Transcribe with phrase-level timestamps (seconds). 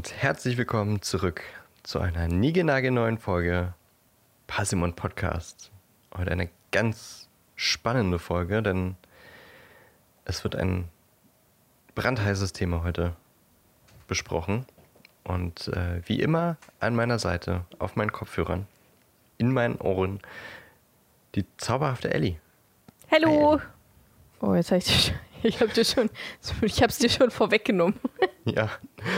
[0.00, 1.42] Und herzlich willkommen zurück
[1.82, 3.74] zu einer niegenagelneuen Folge
[4.46, 5.70] Passimon Podcast.
[6.16, 8.96] Heute eine ganz spannende Folge, denn
[10.24, 10.88] es wird ein
[11.94, 13.14] brandheißes Thema heute
[14.08, 14.64] besprochen.
[15.22, 18.66] Und äh, wie immer an meiner Seite, auf meinen Kopfhörern,
[19.36, 20.20] in meinen Ohren,
[21.34, 22.36] die zauberhafte Ellie.
[23.10, 23.60] Hallo.
[23.60, 23.66] Hi,
[24.40, 26.08] oh, jetzt habe ich dich, ich habe dir schon,
[26.62, 28.00] ich habe es dir schon vorweggenommen.
[28.56, 28.70] Ja,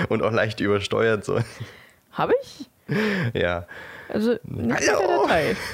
[0.09, 1.41] und auch leicht übersteuert so.
[2.13, 2.69] Habe ich?
[3.35, 3.67] Ja.
[4.09, 5.23] Also nicht Hallo.
[5.23, 5.57] Datei.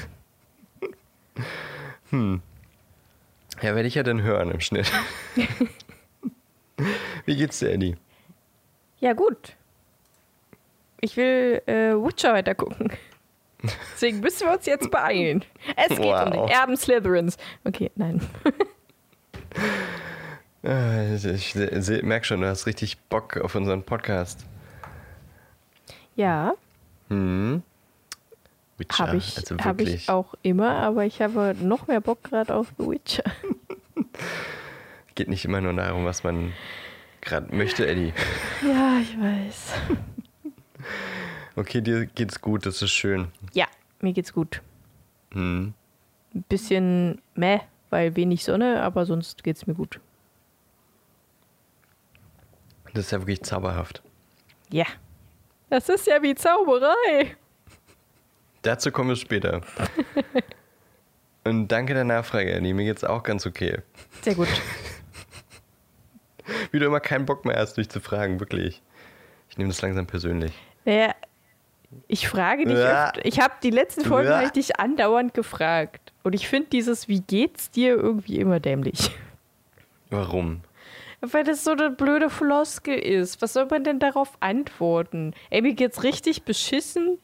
[2.11, 2.41] Hm.
[3.61, 4.91] Ja, werde ich ja dann hören im Schnitt.
[7.25, 7.97] Wie geht's dir, Ellie?
[8.99, 9.53] Ja, gut.
[11.01, 12.91] Ich will äh, Witcher weiter gucken.
[13.93, 15.43] Deswegen müssen wir uns jetzt beeilen.
[15.75, 16.25] Es geht wow.
[16.25, 17.37] um den Erben Slytherins.
[17.63, 18.21] Okay, nein.
[20.63, 21.55] Äh, ich,
[22.03, 24.45] merke schon, du hast richtig Bock auf unseren Podcast.
[26.15, 26.53] Ja.
[27.09, 27.63] Hm.
[28.93, 32.67] Habe ich, also hab ich auch immer, aber ich habe noch mehr Bock gerade auf
[32.77, 33.23] The Witcher.
[35.15, 36.53] Geht nicht immer nur darum, was man
[37.21, 38.13] gerade möchte, Eddie.
[38.65, 39.73] Ja, ich weiß.
[41.55, 43.27] Okay, dir geht's gut, das ist schön.
[43.51, 43.65] Ja,
[43.99, 44.61] mir geht's gut.
[45.33, 45.73] Hm.
[46.33, 49.99] Ein bisschen meh, weil wenig Sonne, aber sonst geht's mir gut.
[52.93, 54.01] Das ist ja wirklich zauberhaft.
[54.69, 54.85] Ja.
[55.69, 57.35] Das ist ja wie Zauberei.
[58.63, 59.61] Dazu kommen wir später.
[61.43, 62.73] Und danke der Nachfrage, Annie.
[62.73, 63.79] Mir geht's auch ganz okay.
[64.21, 64.47] Sehr gut.
[66.71, 68.81] Wie du immer keinen Bock mehr hast, dich zu fragen, wirklich.
[69.49, 70.51] Ich nehme das langsam persönlich.
[70.85, 71.15] Naja,
[72.07, 73.07] ich frage dich ja.
[73.07, 73.25] öfter.
[73.25, 74.49] Ich habe die letzten Folgen ja.
[74.49, 76.13] dich andauernd gefragt.
[76.23, 79.11] Und ich finde dieses Wie geht's dir irgendwie immer dämlich.
[80.09, 80.61] Warum?
[81.21, 83.41] Weil das so eine blöde Floskel ist.
[83.41, 85.33] Was soll man denn darauf antworten?
[85.49, 87.19] Ey, mir geht's richtig beschissen.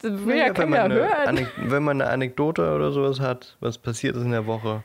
[0.00, 1.48] Das will ja, ja wenn hören.
[1.56, 4.84] wenn man eine Anekdote oder sowas hat, was passiert ist in der Woche.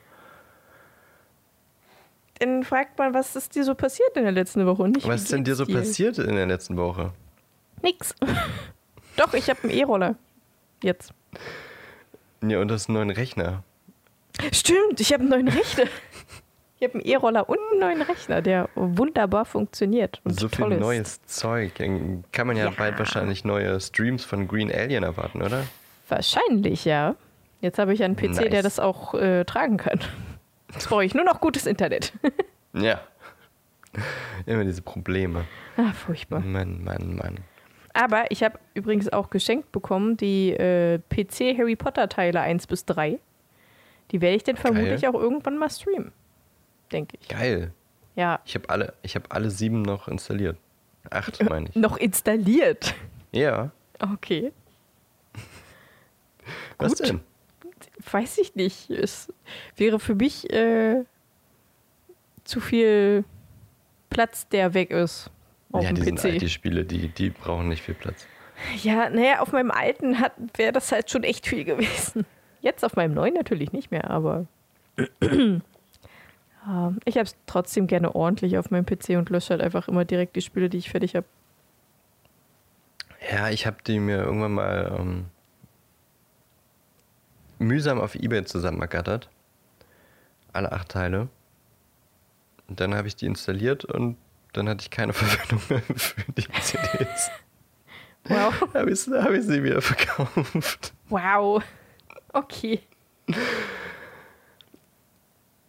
[2.40, 4.90] Dann fragt man, was ist dir so passiert in der letzten Woche?
[4.90, 5.78] Nicht, was ist denn dir so dir?
[5.78, 7.14] passiert in der letzten Woche?
[7.84, 8.16] Nix.
[9.16, 10.16] Doch, ich habe einen E-Roller.
[10.82, 11.14] Jetzt.
[12.42, 13.64] Ja, und das ist einen neuen Rechner.
[14.52, 15.86] Stimmt, ich habe einen neuen Rechner.
[16.84, 20.20] Ich habe einen E-Roller und einen neuen Rechner, der wunderbar funktioniert.
[20.26, 21.76] Und so viel neues Zeug.
[21.76, 25.64] Kann man ja, ja, bald wahrscheinlich neue Streams von Green Alien erwarten, oder?
[26.10, 27.16] Wahrscheinlich, ja.
[27.62, 28.50] Jetzt habe ich einen PC, nice.
[28.50, 30.02] der das auch äh, tragen kann.
[30.74, 32.12] Jetzt brauche ich nur noch gutes Internet.
[32.74, 33.00] ja.
[34.46, 35.46] Immer diese Probleme.
[35.78, 36.42] Ah, furchtbar.
[36.42, 37.38] Mann, Mann, Mann.
[37.94, 42.84] Aber ich habe übrigens auch geschenkt bekommen die äh, PC Harry Potter Teile 1 bis
[42.84, 43.20] 3.
[44.12, 45.12] Die werde ich dann vermutlich Geil.
[45.12, 46.12] auch irgendwann mal streamen
[46.92, 47.28] denke ich.
[47.28, 47.72] Geil.
[48.16, 48.40] Ja.
[48.46, 50.58] Ich habe alle, hab alle sieben noch installiert.
[51.10, 51.76] Acht, meine ich.
[51.76, 52.94] noch installiert?
[53.32, 53.72] Ja.
[54.00, 54.52] Okay.
[56.78, 57.10] Was Gut.
[57.10, 57.20] denn?
[58.12, 58.90] Weiß ich nicht.
[58.90, 59.32] Es
[59.78, 61.04] wäre für mich äh,
[62.44, 63.24] zu viel
[64.10, 65.32] Platz, der weg ist.
[65.72, 66.20] Auf ja, dem die PC.
[66.20, 68.28] sind alte Spiele, die, die brauchen nicht viel Platz.
[68.84, 70.16] Ja, naja, auf meinem alten
[70.56, 72.26] wäre das halt schon echt viel gewesen.
[72.62, 74.46] Jetzt auf meinem neuen natürlich nicht mehr, aber
[76.68, 80.06] Ähm, ich habe es trotzdem gerne ordentlich auf meinem PC und lösche halt einfach immer
[80.06, 81.26] direkt die Spiele, die ich fertig habe.
[83.32, 85.26] Ja, ich habe die mir irgendwann mal ähm,
[87.60, 89.30] mühsam auf Ebay zusammengegattert.
[90.52, 91.30] Alle acht Teile.
[92.68, 94.18] Und dann habe ich die installiert und
[94.54, 97.32] dann hatte ich keine Verwendung mehr für die CDs.
[98.26, 98.54] Wow.
[98.74, 100.94] habe ich, hab ich sie wieder verkauft.
[101.10, 101.64] Wow.
[102.32, 102.82] Okay.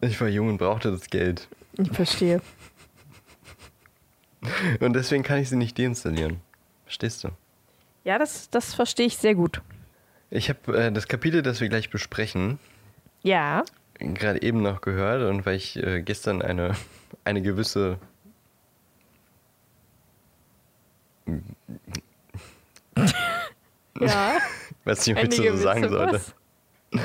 [0.05, 1.47] Ich war jung und brauchte das Geld.
[1.77, 2.41] Ich verstehe.
[4.79, 6.39] Und deswegen kann ich sie nicht deinstallieren.
[6.83, 7.29] Verstehst du?
[8.03, 9.61] Ja, das, das verstehe ich sehr gut.
[10.29, 12.59] Ich habe äh, das Kapitel, das wir gleich besprechen,
[13.23, 13.63] ja.
[13.99, 16.75] gerade eben noch gehört und weil ich äh, gestern eine,
[17.23, 17.97] eine gewisse
[23.99, 24.37] ja.
[24.83, 26.21] Weiß nicht, ob ich so sagen sollte.
[26.91, 27.01] Was?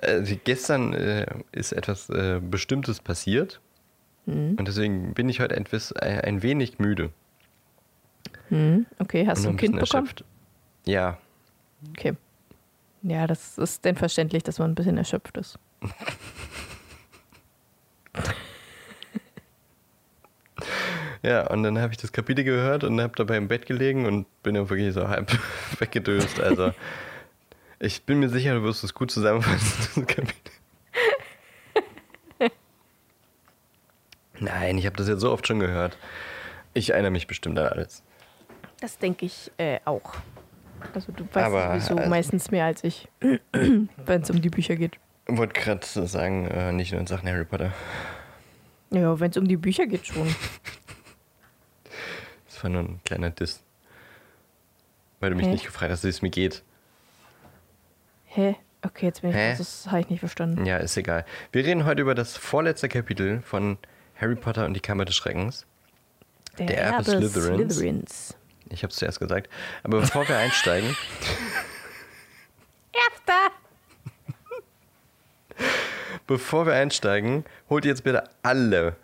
[0.00, 3.60] Also gestern äh, ist etwas äh, Bestimmtes passiert.
[4.26, 4.56] Mhm.
[4.58, 7.10] Und deswegen bin ich heute etwas, äh, ein wenig müde.
[8.48, 8.86] Mhm.
[8.98, 10.06] Okay, hast du ein, ein Kind bekommen?
[10.06, 10.24] Erschöpft.
[10.86, 11.18] Ja.
[11.90, 12.14] Okay.
[13.02, 15.58] Ja, das ist denn verständlich, dass man ein bisschen erschöpft ist.
[21.22, 24.26] ja, und dann habe ich das Kapitel gehört und habe dabei im Bett gelegen und
[24.42, 25.30] bin dann wirklich so halb
[25.78, 26.40] weggedöst.
[26.40, 26.72] Also
[27.80, 30.06] ich bin mir sicher, du wirst es gut zusammenfassen,
[34.38, 35.98] Nein, ich habe das jetzt so oft schon gehört.
[36.72, 38.02] Ich erinnere mich bestimmt an alles.
[38.80, 40.14] Das denke ich äh, auch.
[40.94, 43.08] Also du weißt Aber, sowieso also- meistens mehr als ich,
[43.52, 43.88] wenn
[44.22, 44.98] es um die Bücher geht.
[45.28, 47.72] Ich wollte gerade sagen, äh, nicht nur in Sachen Harry Potter.
[48.90, 50.34] Ja, wenn es um die Bücher geht schon.
[52.46, 53.62] Das war nur ein kleiner Diss.
[55.18, 55.52] Weil du mich Hä?
[55.52, 56.62] nicht gefragt hast, wie es mir geht.
[58.32, 58.54] Hä?
[58.82, 59.50] Okay, jetzt bin ich Hä?
[59.50, 59.58] raus.
[59.58, 60.64] Das habe ich nicht verstanden.
[60.64, 61.24] Ja, ist egal.
[61.52, 63.76] Wir reden heute über das vorletzte Kapitel von
[64.20, 65.66] Harry Potter und die Kammer des Schreckens.
[66.58, 67.74] Der Erbe Slytherins.
[67.74, 68.36] Slytherins.
[68.70, 69.50] Ich habe es zuerst gesagt.
[69.82, 70.96] Aber bevor wir einsteigen,
[72.92, 73.50] Erster!
[76.26, 78.94] bevor wir einsteigen, holt jetzt bitte alle,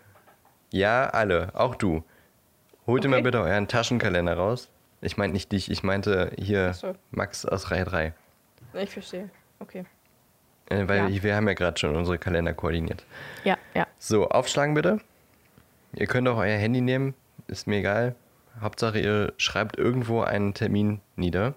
[0.71, 2.03] ja alle, auch du,
[2.85, 3.21] holt Okay.
[3.21, 4.69] bitte euren Taschenkalender raus.
[5.01, 6.95] Ich meinte nicht dich, ich meinte hier so.
[7.11, 8.13] Max aus Reihe 3.
[8.77, 9.29] Ich verstehe.
[9.59, 9.85] Okay.
[10.69, 11.23] Äh, weil Ja.
[11.23, 13.05] wir haben ja gerade schon unsere Kalender koordiniert.
[13.43, 13.87] Ja, ja.
[13.97, 14.99] So, aufschlagen bitte.
[15.93, 17.15] Ihr könnt auch euer Handy nehmen,
[17.47, 18.15] ist mir egal.
[18.61, 21.53] Hauptsache, ihr schreibt irgendwo einen Termin nieder.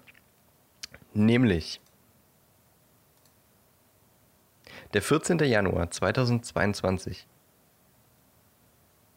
[1.13, 1.81] Nämlich
[4.93, 5.39] der 14.
[5.39, 7.27] Januar 2022.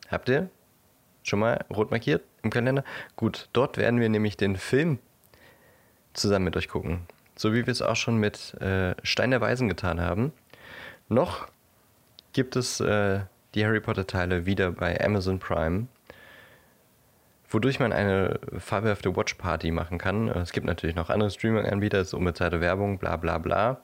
[0.09, 0.49] Habt ihr
[1.23, 2.85] schon mal rot markiert im Kalender?
[3.17, 4.99] Gut, dort werden wir nämlich den Film
[6.13, 7.07] zusammen mit euch gucken.
[7.37, 10.33] So wie wir es auch schon mit äh, Stein der Weisen getan haben.
[11.09, 11.49] Noch
[12.33, 13.21] gibt es äh,
[13.55, 15.87] die Harry Potter Teile wieder bei Amazon Prime,
[17.49, 20.29] wodurch man eine fabelhafte Watch Party machen kann.
[20.29, 23.81] Es gibt natürlich noch andere Streaming-Anbieter, es ist unbezahlte Werbung, bla bla bla.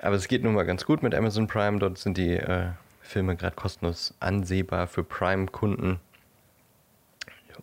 [0.00, 1.78] Aber es geht nun mal ganz gut mit Amazon Prime.
[1.78, 2.68] Dort sind die äh,
[3.02, 5.98] Filme gerade kostenlos ansehbar für Prime-Kunden.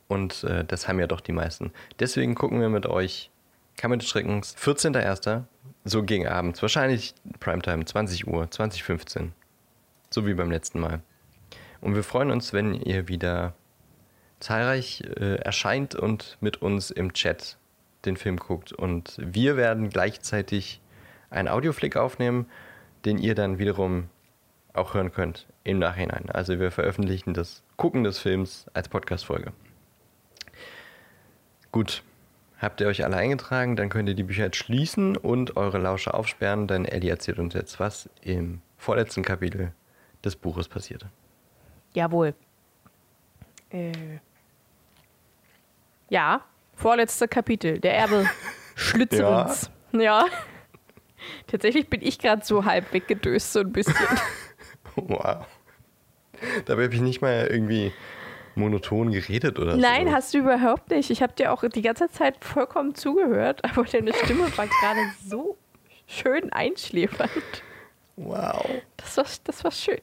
[0.07, 1.71] Und äh, das haben ja doch die meisten.
[1.99, 3.31] Deswegen gucken wir mit euch
[3.77, 5.43] Kammer des Schreckens, 14.01.
[5.83, 6.61] So gegen abends.
[6.61, 9.33] Wahrscheinlich Primetime, 20 Uhr, 2015.
[10.09, 11.01] So wie beim letzten Mal.
[11.81, 13.53] Und wir freuen uns, wenn ihr wieder
[14.39, 17.57] zahlreich äh, erscheint und mit uns im Chat
[18.05, 18.71] den Film guckt.
[18.71, 20.81] Und wir werden gleichzeitig
[21.29, 22.47] einen Audioflick aufnehmen,
[23.05, 24.09] den ihr dann wiederum
[24.73, 26.29] auch hören könnt im Nachhinein.
[26.29, 29.51] Also wir veröffentlichen das Gucken des Films als Podcast-Folge.
[31.71, 32.03] Gut,
[32.59, 36.13] habt ihr euch alle eingetragen, dann könnt ihr die Bücher jetzt schließen und eure Lausche
[36.13, 39.73] aufsperren, denn Ellie erzählt uns jetzt, was im vorletzten Kapitel
[40.23, 41.09] des Buches passierte.
[41.93, 42.33] Jawohl.
[43.69, 43.91] Äh.
[46.09, 46.41] Ja,
[46.75, 47.79] vorletzter Kapitel.
[47.79, 48.29] Der Erbe
[48.75, 49.69] Schlitzerins.
[49.91, 50.25] Ja.
[51.47, 53.95] Tatsächlich bin ich gerade so halb weggedöst, so ein bisschen.
[54.97, 55.45] Wow.
[56.63, 57.91] Dabei habe ich nicht mal irgendwie
[58.55, 60.13] monoton geredet oder Nein, so.
[60.13, 61.09] hast du überhaupt nicht.
[61.09, 65.57] Ich habe dir auch die ganze Zeit vollkommen zugehört, aber deine Stimme war gerade so
[66.07, 67.31] schön einschläfernd.
[68.15, 68.65] Wow.
[68.97, 70.01] Das war, das war schön.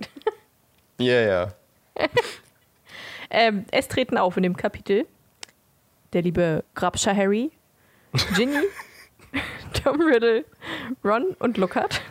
[0.98, 1.54] Ja, ja.
[3.34, 5.06] Ähm, es treten auf in dem Kapitel
[6.12, 7.50] der liebe Grabscher Harry,
[8.36, 8.60] Ginny,
[9.82, 10.44] Tom Riddle,
[11.02, 12.02] Ron und Lockhart.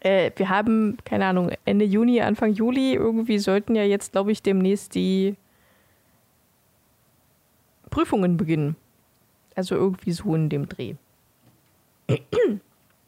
[0.00, 4.42] Äh, wir haben, keine Ahnung, Ende Juni, Anfang Juli, irgendwie sollten ja jetzt, glaube ich,
[4.42, 5.36] demnächst die
[7.90, 8.76] Prüfungen beginnen.
[9.54, 10.94] Also irgendwie so in dem Dreh.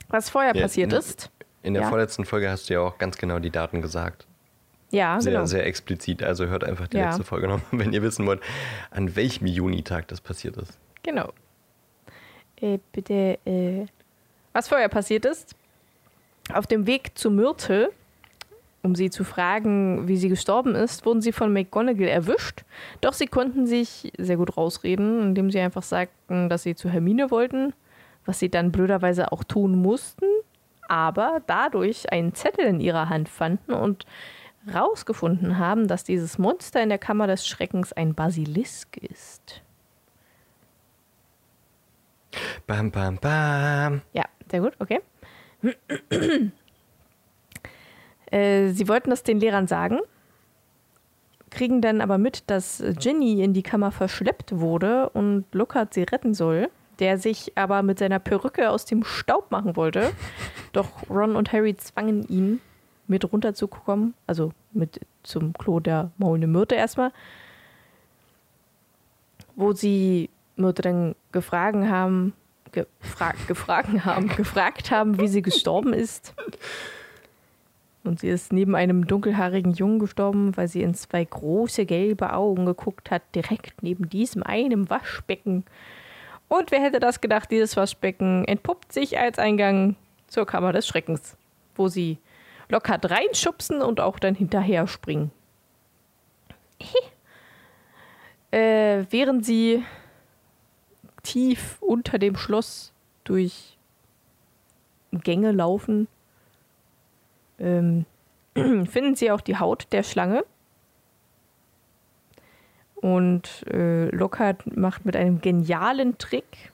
[0.09, 1.31] Was vorher Ja, passiert ist.
[1.63, 1.89] In der Ja.
[1.89, 4.27] vorletzten Folge hast du ja auch ganz genau die Daten gesagt.
[4.91, 5.47] Ja, Sehr, genau.
[5.47, 6.23] sehr explizit.
[6.23, 7.07] Also hört einfach die Ja.
[7.07, 8.43] letzte Folge nochmal, wenn ihr wissen wollt,
[8.91, 10.79] an welchem Junitag das passiert ist.
[11.03, 11.33] Genau.
[12.61, 13.87] Äh, bitte, äh,
[14.53, 15.55] was vorher passiert ist,
[16.53, 17.93] auf dem Weg zu Myrtle,
[18.83, 22.65] um sie zu fragen, wie sie gestorben ist, wurden sie von McGonagall erwischt.
[23.01, 27.31] Doch sie konnten sich sehr gut rausreden, indem sie einfach sagten, dass sie zu Hermine
[27.31, 27.75] wollten,
[28.27, 30.27] was sie dann blöderweise auch tun mussten,
[30.89, 34.05] aber dadurch einen Zettel in ihrer Hand fanden und
[34.73, 39.63] rausgefunden haben, dass dieses Monster in der Kammer des Schreckens ein Basilisk ist.
[42.67, 44.03] Bam, bam, bam.
[44.13, 45.01] Ja, sehr gut, okay.
[48.31, 49.99] Äh, sie wollten das den Lehrern sagen,
[51.51, 56.35] kriegen dann aber mit, dass Ginny in die Kammer verschleppt wurde und Lockhart sie retten
[56.35, 60.13] soll, der sich aber mit seiner Perücke aus dem Staub machen wollte.
[60.73, 62.61] Doch Ron und Harry zwangen ihn,
[63.07, 67.13] mit runterzukommen, also mit zum Klo der maulende Myrte erstmal,
[69.55, 72.33] wo sie Myrte dann gefragt haben,
[72.73, 76.35] gefra gefragt haben, gefragt haben, wie sie gestorben ist.
[78.05, 82.67] Und sie ist neben einem dunkelhaarigen Jungen gestorben, weil sie in zwei große gelbe Augen
[82.67, 85.65] geguckt hat, direkt neben diesem einem Waschbecken.
[86.49, 91.37] Und wer hätte das gedacht, dieses Waschbecken entpuppt sich als Eingang zur Kammer des Schreckens,
[91.77, 92.19] wo sie
[92.69, 95.31] Lockhart reinschubsen und auch dann hinterher springen.
[98.51, 99.85] äh, während sie
[101.23, 102.93] tief unter dem Schloss
[103.25, 103.77] durch
[105.13, 106.09] Gänge laufen,
[107.59, 108.05] ähm,
[108.55, 110.45] finden sie auch die Haut der Schlange.
[112.97, 116.71] Und äh, Lockhart macht mit einem genialen Trick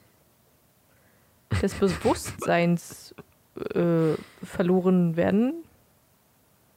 [1.61, 3.15] des Bewusstseins
[3.73, 4.13] äh,
[4.43, 5.53] verloren werden.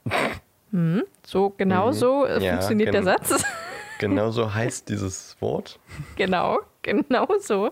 [0.72, 1.92] Hm, so, genau Mhm.
[1.92, 3.12] so Ja, funktioniert der genau.
[3.18, 3.44] Satz.
[3.98, 5.78] Genau so heißt dieses Wort.
[6.16, 6.58] genau,
[7.08, 7.70] genau so.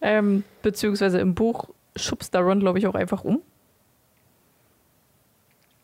[0.00, 3.40] Ähm, beziehungsweise im Buch schubst da Ron, glaube ich, auch einfach um.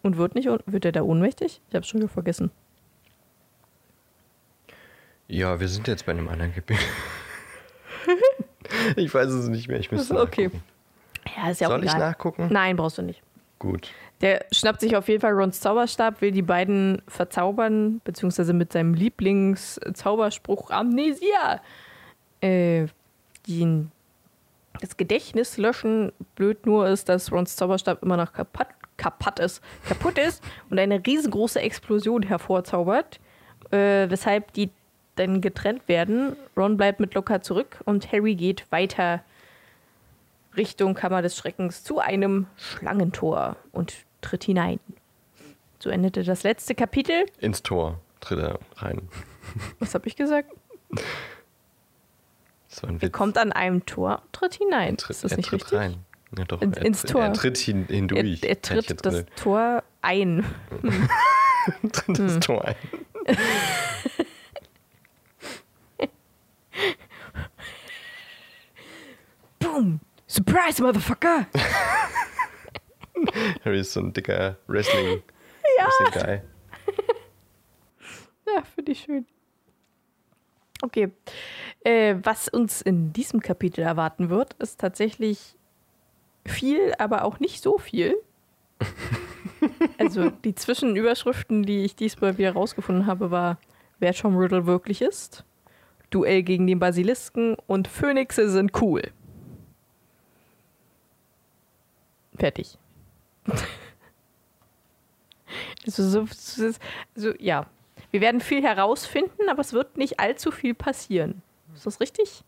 [0.03, 1.61] Und wird nicht, wird er da ohnmächtig?
[1.69, 2.51] Ich habe schon wieder vergessen.
[5.29, 6.79] Ja, wir sind jetzt bei einem anderen Gebiet.
[8.97, 9.79] ich weiß es nicht mehr.
[9.79, 10.47] Ich müsste Okay.
[10.47, 10.63] nachgucken.
[11.37, 12.01] Ja, ist ja auch Soll ich egal.
[12.01, 12.49] nachgucken?
[12.51, 13.23] Nein, brauchst du nicht.
[13.59, 13.91] Gut.
[14.23, 18.95] Der schnappt sich auf jeden Fall Rons Zauberstab, will die beiden verzaubern, beziehungsweise mit seinem
[18.95, 21.61] Lieblingszauberspruch Amnesia
[22.41, 22.87] äh,
[23.47, 23.91] den,
[24.81, 26.13] das Gedächtnis löschen.
[26.35, 31.05] Blöd nur ist, dass Rons Zauberstab immer noch kaputt, kaputt, ist, kaputt ist und eine
[31.05, 33.21] riesengroße Explosion hervorzaubert,
[33.71, 34.71] äh, weshalb die
[35.17, 36.37] dann getrennt werden.
[36.57, 39.23] Ron bleibt mit Lockhart zurück und Harry geht weiter
[40.57, 44.81] Richtung Kammer des Schreckens zu einem Schlangentor und tritt hinein.
[45.79, 47.27] So endete das letzte Kapitel.
[47.39, 49.09] Ins Tor tritt er rein.
[49.79, 50.51] Was habe ich gesagt?
[52.81, 53.13] Das war ein Er Witz.
[53.13, 54.95] kommt an einem Tor und tritt hinein.
[54.95, 55.79] er tritt, ist das er nicht tritt richtig?
[55.79, 56.05] rein.
[56.39, 57.23] Ja, doch, Ins- er, ins tritt- Tor.
[57.25, 58.43] Er tritt hin, Er, hindurch.
[58.43, 59.25] er ich tritt das.
[59.37, 60.45] Tor ein.
[61.93, 62.41] tritt das Hm.
[62.41, 62.77] Tor ein.
[69.59, 70.01] Boom!
[70.27, 71.47] Surprise, Motherfucker!
[73.65, 75.23] Harry ist so ein dicker Wrestling,
[75.79, 75.87] Ja.
[75.87, 76.41] Wrestling Guy.
[78.55, 79.27] Ja, finde ich schön.
[80.83, 81.11] Okay.
[81.83, 85.57] Äh, was uns in diesem Kapitel erwarten wird, ist tatsächlich
[86.47, 88.17] viel, aber auch nicht so viel.
[89.99, 93.59] also die Zwischenüberschriften, die ich diesmal wieder rausgefunden habe, war,
[93.99, 95.45] wer Tom Riddle wirklich ist,
[96.11, 99.03] Duell gegen den Basilisken und Phönixe sind cool.
[102.37, 102.77] Fertig.
[105.87, 106.73] also, so, so,
[107.15, 107.67] so, ja.
[108.11, 111.43] Wir werden viel herausfinden, aber es wird nicht allzu viel passieren.
[111.75, 112.43] Ist das richtig?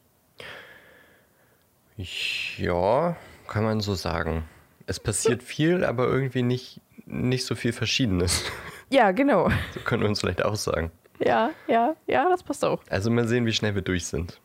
[1.97, 3.17] Ja,
[3.49, 4.45] kann man so sagen.
[4.87, 8.45] Es passiert viel, aber irgendwie nicht, nicht so viel Verschiedenes.
[8.91, 9.49] Ja, genau.
[9.73, 10.91] So können wir uns vielleicht auch sagen.
[11.19, 12.83] Ja, ja, ja, das passt auch.
[12.91, 14.39] Also mal sehen, wie schnell wir durch sind.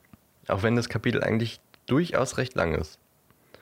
[0.48, 2.98] Auch wenn das Kapitel eigentlich durchaus recht lang ist.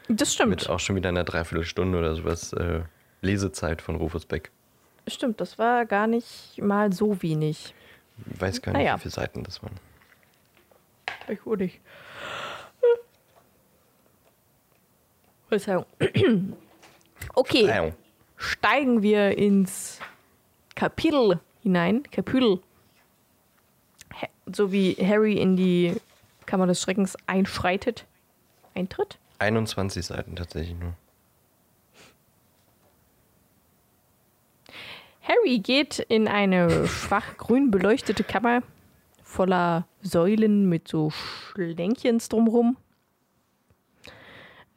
[0.09, 0.51] Das stimmt.
[0.51, 2.81] Mit auch schon wieder einer Dreiviertelstunde oder sowas äh,
[3.23, 4.51] Lesezeit von Rufus Beck.
[5.07, 7.73] Stimmt, das war gar nicht mal so wenig.
[8.35, 8.97] Ich weiß gar nicht, Naja.
[8.97, 9.73] wie viele Seiten das waren.
[11.27, 11.79] Ich auch nicht.
[15.47, 15.85] Verzeihung.
[17.33, 17.93] Okay,
[18.37, 19.99] steigen wir ins
[20.75, 22.03] Kapitel hinein.
[22.11, 22.59] Kapitel.
[24.45, 25.95] So wie Harry in die
[26.45, 28.05] Kammer des Schreckens einschreitet.
[28.73, 29.17] Eintritt?
[29.39, 30.93] 21 Seiten tatsächlich nur.
[35.23, 38.61] Harry geht in eine schwach grün beleuchtete Kammer
[39.25, 42.77] voller Säulen mit so Schlänkchens drumrum.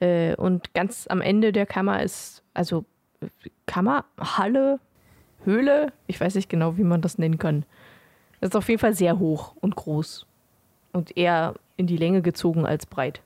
[0.00, 2.84] Äh, und ganz am Ende der Kammer ist, also
[3.66, 4.80] Kammer, Halle,
[5.44, 7.64] Höhle, ich weiß nicht genau, wie man das nennen kann.
[8.40, 10.26] Das ist auf jeden Fall sehr hoch und groß.
[10.92, 13.20] Und eher in die Länge gezogen als breit.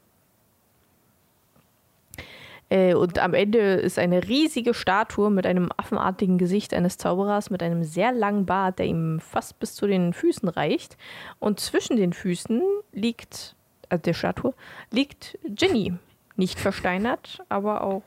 [2.72, 7.62] Äh, und am Ende ist eine riesige Statue mit einem affenartigen Gesicht eines Zauberers mit
[7.62, 10.96] einem sehr langen Bart, der ihm fast bis zu den Füßen reicht.
[11.38, 12.62] Und zwischen den Füßen
[12.92, 13.56] liegt,
[13.90, 14.54] also der Statue,
[14.90, 15.92] liegt Ginny.
[16.36, 18.02] Nicht versteinert, aber auch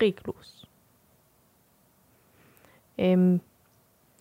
[0.00, 0.66] reglos.
[2.96, 3.40] Ähm,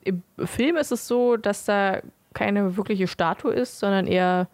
[0.03, 2.01] Im Film ist es so, dass da
[2.33, 4.49] keine wirkliche Statue ist, sondern eher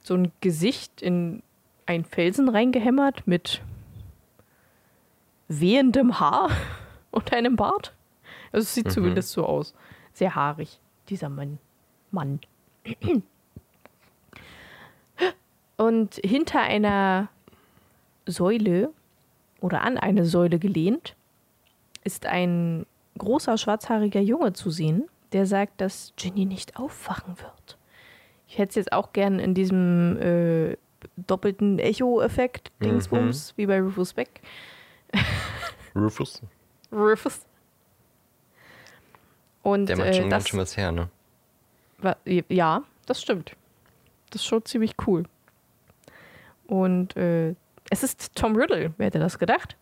[0.00, 1.42] so ein Gesicht in
[1.84, 3.60] einen Felsen reingehämmert mit
[5.48, 6.50] wehendem Haar
[7.10, 7.94] und einem Bart.
[8.52, 9.74] Also es sieht zumindest so aus.
[10.12, 11.58] Sehr haarig, dieser Mann.
[12.10, 12.40] Mann.
[15.76, 17.28] Und hinter einer
[18.24, 18.90] Säule
[19.60, 21.14] oder an eine Säule gelehnt
[22.02, 22.86] ist ein
[23.18, 27.78] großer schwarzhaariger Junge zu sehen, der sagt, dass Ginny nicht aufwachen wird.
[28.48, 30.76] Ich hätte es jetzt auch gern in diesem äh,
[31.16, 34.40] doppelten Echo-Effekt, Dingsbums, wie bei Rufus Beck.
[35.94, 36.42] Rufus?
[36.92, 37.40] Rufus.
[39.62, 41.08] Und Der macht äh, schon ganz das, schön was her, ne?
[42.48, 43.56] Ja, das stimmt.
[44.30, 45.24] Das ist schon ziemlich cool.
[46.66, 47.54] Und äh,
[47.90, 49.76] es ist Tom Riddle, wer hätte das gedacht?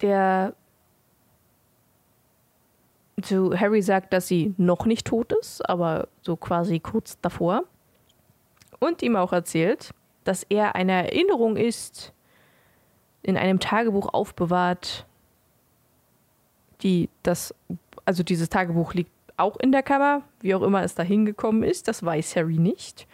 [0.00, 0.54] Der
[3.22, 7.64] zu Harry sagt, dass sie noch nicht tot ist, aber so quasi kurz davor.
[8.78, 9.90] Und ihm auch erzählt,
[10.24, 12.12] dass er eine Erinnerung ist,
[13.28, 15.04] in einem Tagebuch aufbewahrt,
[16.80, 17.54] die das,
[18.06, 21.88] also dieses Tagebuch liegt auch in der Kammer, wie auch immer es da hingekommen ist,
[21.88, 23.06] das weiß Harry nicht.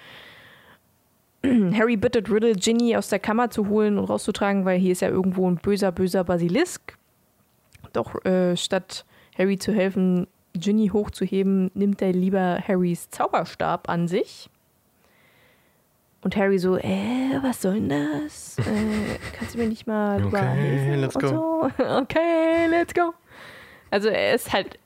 [1.44, 5.08] Harry bittet Riddle, Ginny aus der Kammer zu holen und rauszutragen, weil hier ist ja
[5.08, 6.96] irgendwo ein böser, böser Basilisk.
[7.92, 9.04] Doch äh, statt
[9.36, 14.48] Harry zu helfen, Ginny hochzuheben, nimmt er lieber Harrys Zauberstab an sich.
[16.24, 18.58] Und Harry so, äh, was soll denn das?
[18.58, 21.00] Äh, kannst du mir nicht mal Okay, helfen?
[21.00, 21.28] let's go.
[21.28, 21.70] So?
[21.84, 23.12] Okay, let's go.
[23.90, 24.78] Also er ist halt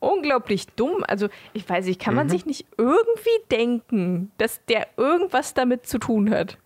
[0.00, 1.04] unglaublich dumm.
[1.06, 2.30] Also ich weiß nicht, kann man Mhm.
[2.30, 6.58] sich nicht irgendwie denken, dass der irgendwas damit zu tun hat?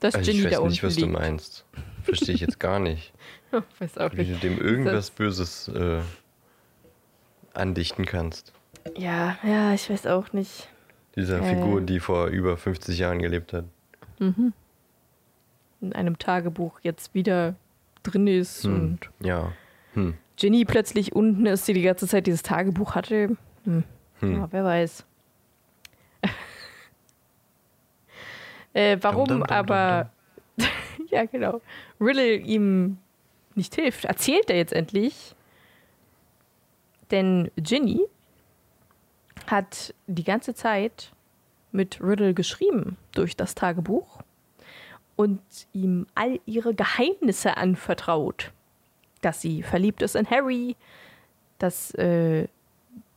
[0.00, 1.12] Dass Also ich Ginny weiß da unten nicht, was du liegt.
[1.12, 1.64] meinst.
[2.02, 3.12] Verstehe ich jetzt gar nicht.
[3.78, 4.42] weiß auch Wie nicht.
[4.42, 6.00] du dem irgendwas Böses äh,
[7.52, 8.52] andichten kannst.
[8.96, 10.68] Ja, ja, ich weiß auch nicht.
[11.16, 11.54] Dieser Äh.
[11.56, 13.64] Figur, die vor über 50 Jahren gelebt hat.
[14.18, 17.54] In einem Tagebuch jetzt wieder
[18.02, 18.74] drin ist Hm.
[18.74, 19.52] und Ja.
[19.94, 20.14] Hm.
[20.36, 23.36] Ginny plötzlich unten ist, die die ganze Zeit dieses Tagebuch hatte.
[23.64, 23.84] Hm.
[24.20, 24.32] Hm.
[24.34, 25.04] Ja, wer weiß.
[28.74, 30.10] äh, warum Dum, dum, dum, aber,
[31.10, 31.60] ja genau,
[32.00, 32.98] Riddle ihm
[33.54, 35.34] nicht hilft, erzählt er jetzt endlich.
[37.10, 38.00] Denn Ginny
[39.50, 41.12] hat die ganze Zeit
[41.72, 44.20] mit Riddle geschrieben durch das Tagebuch
[45.16, 45.40] und
[45.72, 48.52] ihm all ihre Geheimnisse anvertraut.
[49.20, 50.76] Dass sie verliebt ist in Harry,
[51.58, 52.48] dass äh,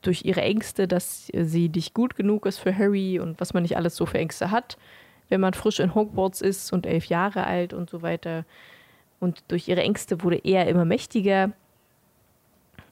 [0.02, 3.78] durch ihre Ängste, dass sie nicht gut genug ist für Harry und was man nicht
[3.78, 4.78] alles so für Ängste hat,
[5.30, 8.46] wenn man frisch in Hogwarts ist und elf Jahre alt und so weiter.
[9.20, 11.54] Und durch ihre Ängste wurde er immer mächtiger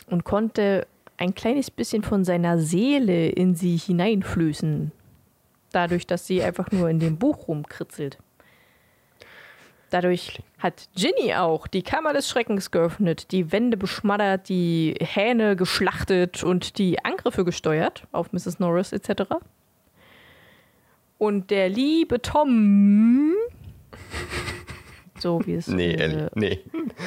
[0.07, 0.87] und konnte
[1.21, 4.91] ein kleines bisschen von seiner Seele in sie hineinflößen.
[5.71, 8.17] Dadurch, dass sie einfach nur in dem Buch rumkritzelt.
[9.91, 16.43] Dadurch hat Ginny auch die Kammer des Schreckens geöffnet, die Wände beschmattert, die Hähne geschlachtet
[16.43, 18.57] und die Angriffe gesteuert auf Mrs.
[18.59, 19.23] Norris etc.
[21.19, 23.33] Und der liebe Tom,
[25.19, 26.29] so wie es Nee, äh.
[26.33, 26.61] Nee.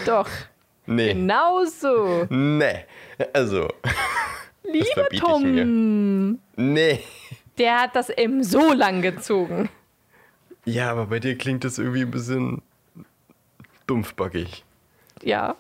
[0.07, 0.29] doch
[0.87, 1.15] Nee.
[1.15, 2.85] genau so, Nee.
[3.33, 3.69] Also.
[4.65, 7.01] lieber Tom, Nee.
[7.59, 9.69] der hat das M so lang gezogen.
[10.65, 12.63] Ja, aber bei dir klingt das irgendwie ein bisschen
[13.87, 14.65] dumpfbackig.
[15.23, 15.57] Ja,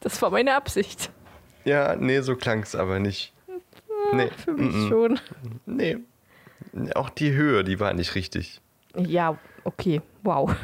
[0.00, 1.10] das war meine Absicht.
[1.64, 3.32] Ja, nee, so klang's aber nicht.
[4.12, 4.30] Nee.
[4.44, 4.88] Für mich mm, mm.
[4.88, 5.20] schon.
[5.66, 5.98] Nee.
[6.94, 8.60] Auch die Höhe, die war nicht richtig.
[8.96, 10.54] Ja, okay, wow.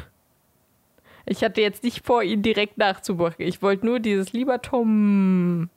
[1.29, 3.45] Ich hatte jetzt nicht vor, ihn direkt nachzumachen.
[3.45, 5.69] Ich wollte nur dieses lieber Tom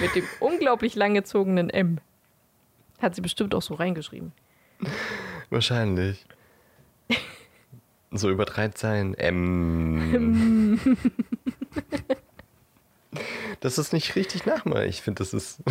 [0.00, 1.98] mit dem unglaublich langgezogenen M.
[3.00, 4.32] Hat sie bestimmt auch so reingeschrieben.
[5.48, 6.26] Wahrscheinlich.
[8.10, 9.14] So über drei Zeilen.
[9.18, 10.78] Ähm.
[13.60, 14.88] das ist nicht richtig nachmachen.
[14.88, 15.62] Ich finde, das ist.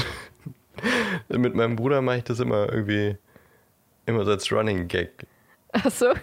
[1.30, 3.18] Mit meinem Bruder mache ich das immer irgendwie.
[4.08, 5.28] Immer so als Running Gag.
[5.72, 6.14] Achso,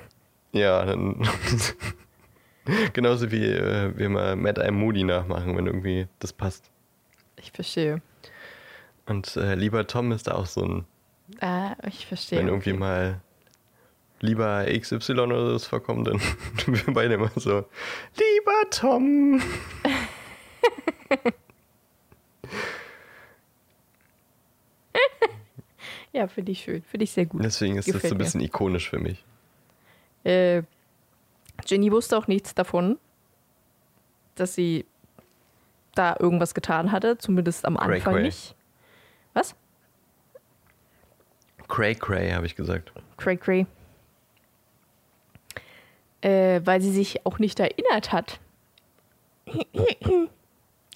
[0.53, 1.29] Ja, dann.
[2.93, 6.71] Genauso wie äh, wir mal Mad Eye Moody nachmachen, wenn irgendwie das passt.
[7.37, 8.01] ich verstehe.
[9.07, 10.85] Und äh, lieber Tom ist da auch so ein.
[11.41, 12.39] Ah, ich verstehe.
[12.39, 13.21] Wenn irgendwie mal
[14.21, 16.21] lieber XY oder so vorkommt, dann
[16.67, 17.65] wir beide immer so,
[18.17, 19.43] lieber Tom.
[26.13, 26.83] Ja, finde ich schön.
[26.83, 27.43] Finde ich sehr gut.
[27.43, 28.25] Deswegen ist das so Gefällt ein mir.
[28.25, 29.25] bisschen ikonisch für mich.
[30.25, 30.63] Äh,
[31.67, 32.99] Ginny wusste auch nichts davon,
[34.35, 34.87] dass sie
[35.95, 38.23] da irgendwas getan hatte, zumindest am Cray, Anfang cray.
[38.25, 38.55] nicht.
[39.35, 39.55] Was?
[41.69, 42.93] Cray Cray, habe ich gesagt.
[43.17, 43.67] Cray Cray.
[46.21, 48.41] Äh, weil sie sich auch nicht erinnert hat.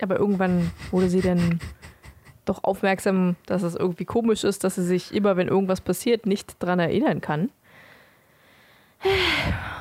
[0.00, 1.60] Aber irgendwann wurde sie dann
[2.44, 6.62] doch aufmerksam, dass es irgendwie komisch ist, dass sie sich immer, wenn irgendwas passiert, nicht
[6.62, 7.50] dran erinnern kann.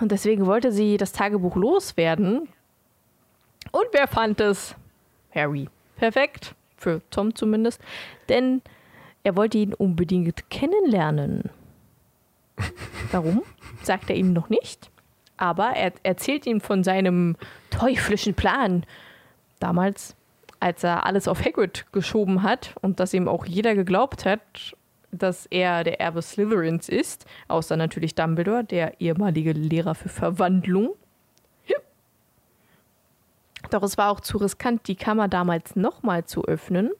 [0.01, 2.49] Und deswegen wollte sie das Tagebuch loswerden.
[3.71, 4.75] Und wer fand es?
[5.33, 5.69] Harry.
[5.95, 6.55] Perfekt.
[6.77, 7.81] Für Tom zumindest.
[8.29, 8.61] Denn
[9.23, 11.49] er wollte ihn unbedingt kennenlernen.
[13.11, 13.43] Warum?
[13.81, 14.91] Sagt er ihm noch nicht.
[15.37, 17.35] Aber er erzählt ihm von seinem
[17.69, 18.85] teuflischen Plan,
[19.59, 20.15] damals,
[20.59, 24.75] als er alles auf Hagrid geschoben hat und dass ihm auch jeder geglaubt hat,
[25.17, 30.95] dass er der Erbe Slytherins ist, außer natürlich Dumbledore, der ehemalige Lehrer für Verwandlung.
[33.71, 36.91] Doch es war auch zu riskant, die Kammer damals nochmal zu öffnen,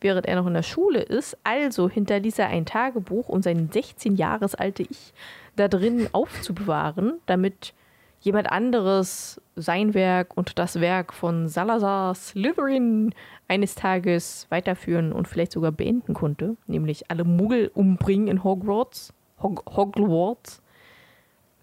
[0.00, 1.36] während er noch in der Schule ist.
[1.44, 5.12] Also hinterließ er ein Tagebuch, um sein 16 Jahres alte Ich
[5.56, 7.74] da drin aufzubewahren, damit
[8.22, 13.14] jemand anderes sein Werk und das Werk von Salazar Slytherin
[13.48, 19.12] eines Tages weiterführen und vielleicht sogar beenden konnte, nämlich alle Muggel umbringen in Hogwarts.
[19.42, 20.62] Hog Hogwarts.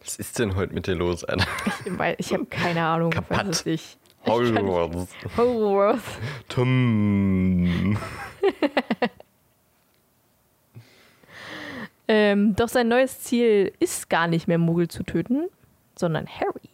[0.02, 1.48] Was ist denn heute mit dir los, Alter?
[1.86, 3.12] Ich, ich habe keine Ahnung.
[3.12, 3.38] Kaputt.
[3.38, 3.98] weiß es nicht.
[4.28, 5.14] Hogwarts.
[5.38, 6.04] Hogwarts.
[6.50, 7.98] Tum.
[12.12, 15.48] Ähm, doch sein neues Ziel ist gar nicht mehr Muggel zu töten,
[16.00, 16.70] sondern Harry.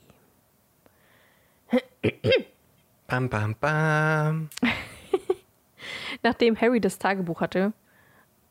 [3.07, 4.49] Bam, bam, bam.
[6.23, 7.73] Nachdem Harry das Tagebuch hatte,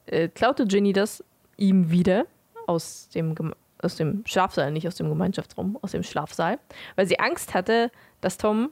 [0.07, 1.25] äh, klaute Ginny das
[1.57, 2.27] ihm wieder
[2.67, 3.35] aus dem,
[3.81, 6.59] aus dem Schlafsaal, nicht aus dem Gemeinschaftsraum, aus dem Schlafsaal,
[6.97, 8.71] weil sie Angst hatte, dass Tom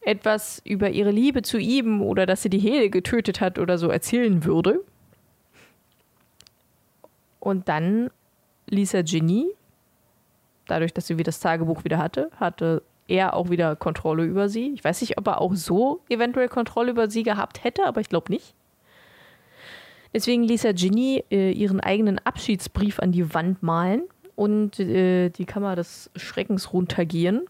[0.00, 3.88] etwas über ihre Liebe zu ihm oder dass sie die Hele getötet hat oder so
[3.88, 4.84] erzählen würde.
[7.40, 8.10] Und dann
[8.66, 9.52] ließ er Ginny,
[10.72, 14.72] dadurch, dass sie wieder das Tagebuch wieder hatte, hatte er auch wieder Kontrolle über sie.
[14.72, 18.08] Ich weiß nicht, ob er auch so eventuell Kontrolle über sie gehabt hätte, aber ich
[18.08, 18.54] glaube nicht.
[20.14, 24.02] Deswegen ließ er Ginny äh, ihren eigenen Abschiedsbrief an die Wand malen
[24.34, 27.42] und äh, die Kammer des Schreckens runtergehen,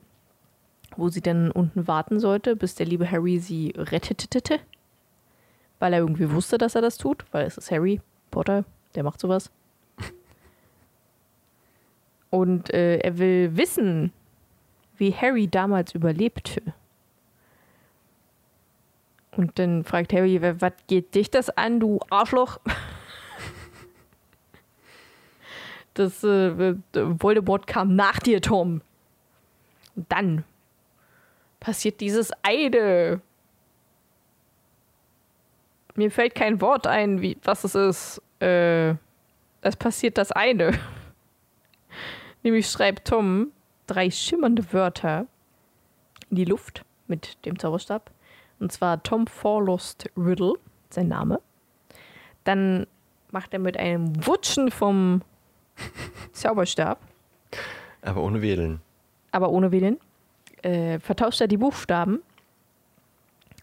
[0.97, 4.61] wo sie dann unten warten sollte, bis der liebe Harry sie rettete.
[5.79, 9.21] Weil er irgendwie wusste, dass er das tut, weil es ist Harry Potter, der macht
[9.21, 9.51] sowas.
[12.33, 14.11] Und äh, er will wissen,
[14.97, 16.63] wie Harry damals überlebte.
[19.37, 22.59] Und dann fragt Harry, "Wa- was geht dich das an, du Arschloch?
[25.95, 28.81] Das äh, Voldemort kam nach dir, Tom.
[29.95, 30.45] Und dann
[31.61, 33.21] passiert dieses eine.
[35.95, 38.23] Mir fällt kein Wort ein, wie, was es ist.
[38.41, 38.95] Äh,
[39.61, 40.73] es passiert das eine.
[42.43, 43.53] Nämlich schreibt Tom
[43.87, 45.27] drei schimmernde Wörter
[46.31, 48.11] in die Luft mit dem Zauberstab.
[48.59, 50.55] Und zwar Tom Forlost Riddle,
[50.91, 51.41] sein Name.
[52.45, 52.87] Dann
[53.31, 55.23] macht er mit einem Wutschen vom
[56.33, 56.99] Zauberstab,
[58.03, 58.81] Aber ohne Wedeln.
[59.31, 59.99] aber ohne Wählen,
[60.63, 62.23] äh, vertauscht er die Buchstaben.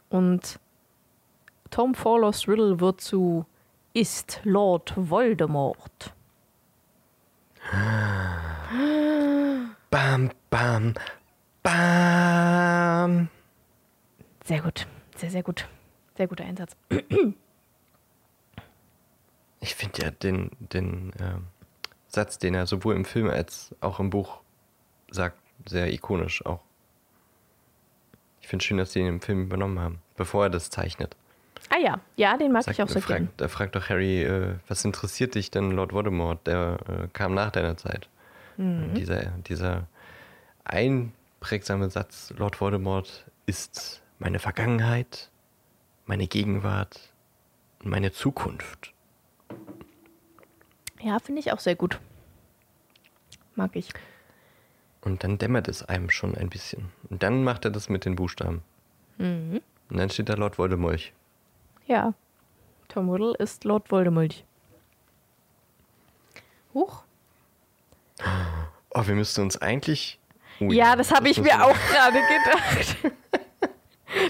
[0.10, 0.60] Und
[1.70, 3.46] Tom Forlost Riddle wird zu
[3.94, 6.14] ist Lord Voldemort.
[9.90, 10.94] Bam, bam,
[11.64, 13.30] bam.
[14.44, 15.68] Sehr gut, sehr, sehr gut.
[16.16, 16.76] Sehr guter Einsatz.
[19.60, 21.48] Ich finde ja den, den ähm,
[22.08, 24.40] Satz, den er sowohl im Film als auch im Buch
[25.10, 26.62] sagt, sehr ikonisch auch.
[28.42, 31.16] Ich finde schön, dass sie ihn im Film übernommen haben, bevor er das zeichnet.
[31.70, 33.30] Ah ja, ja, den mag ich auch sehr fragt, gern.
[33.38, 36.46] Da fragt doch Harry, äh, was interessiert dich denn Lord Voldemort?
[36.48, 38.08] Der äh, kam nach deiner Zeit.
[38.60, 38.94] Mhm.
[38.94, 39.88] Dieser, dieser
[40.66, 45.32] einprägsame Satz, Lord Voldemort ist meine Vergangenheit,
[46.06, 47.14] meine Gegenwart
[47.82, 48.94] und meine Zukunft.
[51.02, 52.02] Ja, finde ich auch sehr gut.
[53.56, 53.94] Mag ich.
[55.02, 56.92] Und dann dämmert es einem schon ein bisschen.
[57.10, 58.62] Und dann macht er das mit den Buchstaben.
[59.18, 59.62] Mhm.
[59.90, 61.14] Und dann steht da Lord Voldemort.
[61.88, 62.14] Ja.
[62.90, 64.44] Tom Riddle ist Lord Voldemort.
[66.74, 67.04] Huch.
[68.92, 70.20] Oh, wir müssten uns eigentlich.
[70.60, 72.98] Oh Ja, das habe ich mir auch gerade gedacht.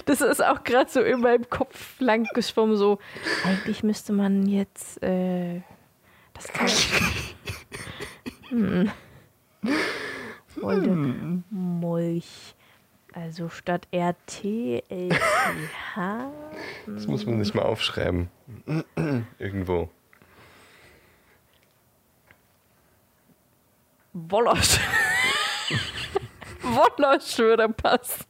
[0.04, 2.98] Das ist auch gerade so in meinem Kopf lang geschwommen, so,
[3.46, 5.62] eigentlich müsste man jetzt äh,
[6.34, 7.08] das tauschen.
[8.50, 8.90] hm.
[10.56, 12.26] Voldemolch.
[13.14, 14.44] Also statt RT,
[14.88, 16.30] LTH.
[16.86, 18.28] Das muss man sich mal aufschreiben.
[19.38, 19.88] Irgendwo.
[24.12, 24.78] Wolosch.
[26.62, 28.24] Wolosch würde passen.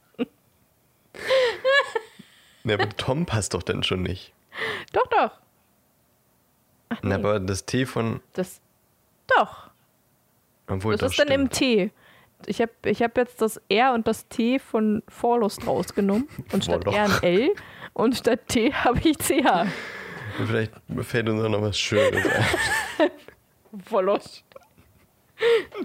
[2.63, 4.33] Na, aber Tom passt doch dann schon nicht.
[4.93, 5.31] Doch, doch.
[7.01, 8.21] Na, aber das T von.
[8.33, 8.61] Das.
[9.27, 9.71] Doch.
[10.67, 11.91] Obwohl, Das ist dann im T.
[12.45, 16.27] Ich habe ich hab jetzt das R und das T von Vorlust rausgenommen.
[16.51, 17.23] Und statt Vorlust.
[17.23, 17.49] R ein L
[17.93, 19.67] und statt T habe ich CH.
[20.37, 23.11] Vielleicht fällt uns auch noch was Schönes ein.
[23.89, 24.43] Wolosch.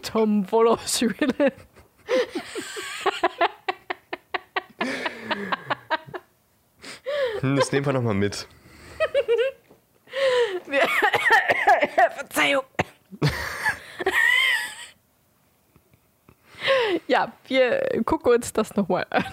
[0.02, 1.02] Tom Wolosch.
[7.40, 8.46] Hm, Das nehmen wir nochmal mit.
[12.16, 12.64] Verzeihung.
[17.06, 19.24] ja, wir gucken uns das nochmal an.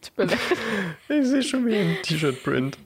[0.00, 0.38] Tut mir leid.
[1.08, 2.78] Ich sehe schon wieder einen T-Shirt-Print.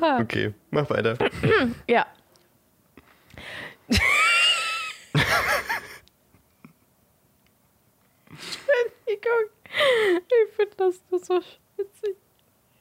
[0.00, 1.16] Okay, mach weiter.
[1.88, 2.06] Ja.
[8.30, 9.50] Entschuldigung.
[10.28, 11.40] Ich finde das nur so
[11.76, 12.16] witzig.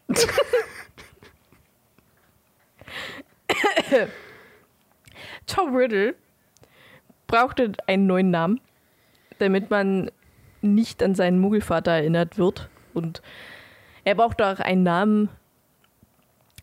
[5.48, 6.16] Tom Riddle
[7.28, 8.62] brauchte einen neuen Namen,
[9.40, 10.10] damit man
[10.62, 12.70] nicht an seinen Muggelvater erinnert wird.
[12.94, 13.22] Und
[14.04, 15.30] er brauchte auch einen Namen,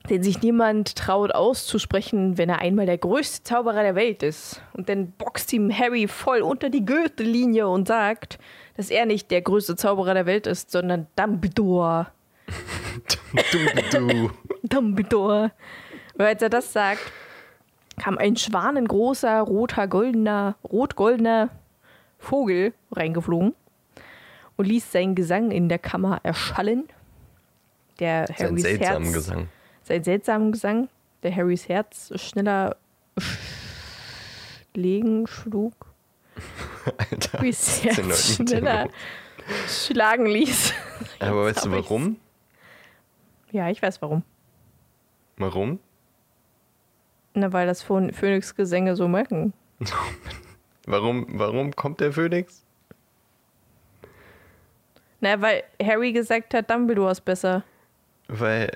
[0.07, 4.63] den sich niemand traut auszusprechen, wenn er einmal der größte Zauberer der Welt ist.
[4.73, 8.39] Und dann boxt ihm Harry voll unter die Gürtellinie und sagt,
[8.77, 12.09] dass er nicht der größte Zauberer der Welt ist, sondern Dumbledore.
[13.53, 14.31] Du, du.
[14.63, 15.53] Dumbledore.
[16.15, 17.13] Und als er das sagt,
[17.99, 21.51] kam ein schwanengroßer, roter, goldener, rot-goldener
[22.19, 23.55] Vogel reingeflogen
[24.57, 26.89] und ließ seinen Gesang in der Kammer erschallen.
[27.99, 29.49] Der Harrys Herz, Gesang.
[29.87, 30.89] Sein seltsamen Gesang,
[31.23, 32.77] der Harrys Herz schneller
[34.75, 35.75] legen schlug,
[36.99, 37.39] Alter.
[37.39, 38.89] Harrys Herz schneller
[39.69, 40.73] schlagen ließ.
[41.21, 41.89] Aber weißt du hab ich's.
[41.91, 42.17] warum?
[43.53, 44.25] Ja, ich weiß warum.
[45.37, 45.79] Warum?
[47.35, 49.53] Na, weil das Phön- Phönix-Gesänge so machen.
[50.89, 52.65] Warum, warum kommt der Phönix?
[55.21, 57.63] Na, weil Harry gesagt hat, Dumbledore ist besser.
[58.29, 58.71] Weil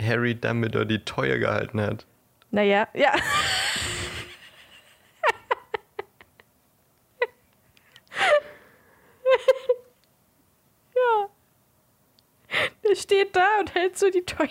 [0.00, 2.06] Harry Dumbledore die Teuer gehalten hat.
[2.50, 3.14] Naja, ja.
[10.94, 11.28] ja.
[12.88, 14.48] Der steht da und hält so die Teuer.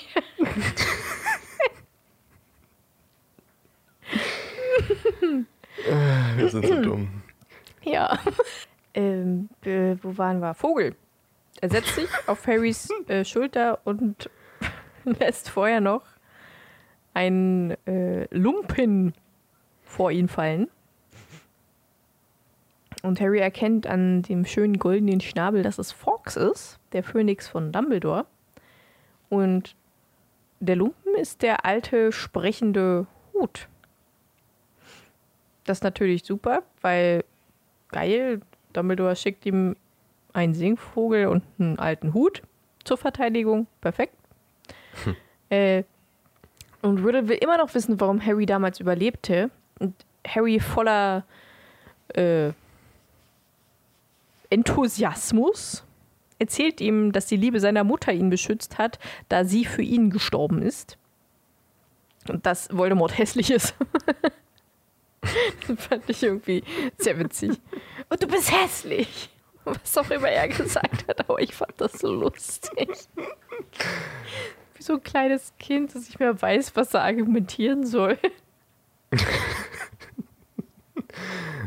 [6.35, 7.21] Wir sind so dumm.
[7.83, 8.19] Ja.
[8.93, 10.53] ähm, äh, wo waren wir?
[10.53, 10.95] Vogel.
[11.61, 14.29] Er setzt sich auf Harrys äh, Schulter und
[15.19, 16.03] lässt vorher noch
[17.13, 19.13] einen äh, Lumpen
[19.83, 20.69] vor ihn fallen.
[23.01, 27.71] Und Harry erkennt an dem schönen goldenen Schnabel, dass es Fawkes ist, der Phönix von
[27.71, 28.25] Dumbledore.
[29.29, 29.75] Und
[30.59, 33.67] der Lumpen ist der alte sprechende Hut.
[35.63, 37.23] Das ist natürlich super, weil
[37.89, 38.41] geil,
[38.73, 39.75] Dumbledore schickt ihm
[40.33, 42.41] einen Singvogel und einen alten Hut
[42.83, 43.67] zur Verteidigung.
[43.81, 44.18] Perfekt.
[45.51, 45.83] Äh,
[46.83, 49.49] und Riddle will immer noch wissen, warum Harry damals überlebte.
[49.79, 49.95] Und
[50.27, 51.25] Harry voller
[52.09, 52.51] äh,
[54.51, 55.83] Enthusiasmus
[56.39, 60.61] erzählt ihm, dass die Liebe seiner Mutter ihn beschützt hat, da sie für ihn gestorben
[60.61, 60.97] ist.
[62.27, 63.75] Und dass Voldemort hässlich ist.
[65.67, 66.63] das fand ich irgendwie
[66.97, 67.59] sehr witzig.
[68.09, 69.29] Und du bist hässlich.
[69.65, 72.89] Was auch immer er gesagt hat, aber ich fand das so lustig.
[74.79, 78.17] Wie so ein kleines Kind, das nicht mehr weiß, was er argumentieren soll.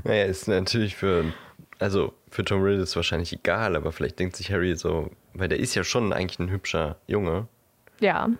[0.05, 1.33] Naja, ist natürlich für.
[1.79, 5.49] Also für Tom Riddle ist es wahrscheinlich egal, aber vielleicht denkt sich Harry so, weil
[5.49, 7.47] der ist ja schon eigentlich ein hübscher Junge.
[8.01, 8.31] Ja,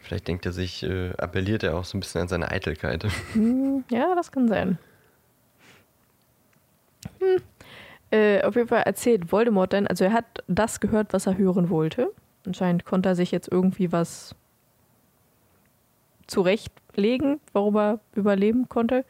[0.00, 3.04] Vielleicht denkt er sich, äh, appelliert er auch so ein bisschen an seine Eitelkeit.
[3.90, 4.78] ja, das kann sein.
[7.18, 7.42] Hm.
[8.10, 11.70] Äh, auf jeden Fall erzählt Voldemort dann, also er hat das gehört, was er hören
[11.70, 12.10] wollte.
[12.46, 14.34] Anscheinend konnte er sich jetzt irgendwie was
[16.26, 19.04] zurechtlegen, warum er überleben konnte.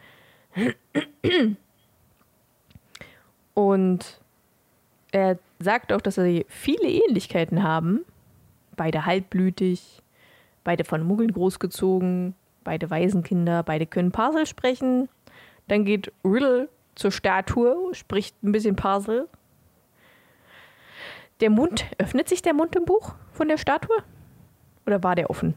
[3.55, 4.21] Und
[5.13, 8.05] er sagt auch, dass sie viele Ähnlichkeiten haben.
[8.77, 10.03] Beide halbblütig,
[10.65, 15.09] beide von Muggeln großgezogen, beide Waisenkinder, beide können Parsel sprechen.
[15.69, 19.29] Dann geht Riddle zur Statue, spricht ein bisschen Parsel.
[21.41, 24.03] Der Mund, öffnet sich der Mund im Buch von der Statue?
[24.87, 25.55] Oder war der offen?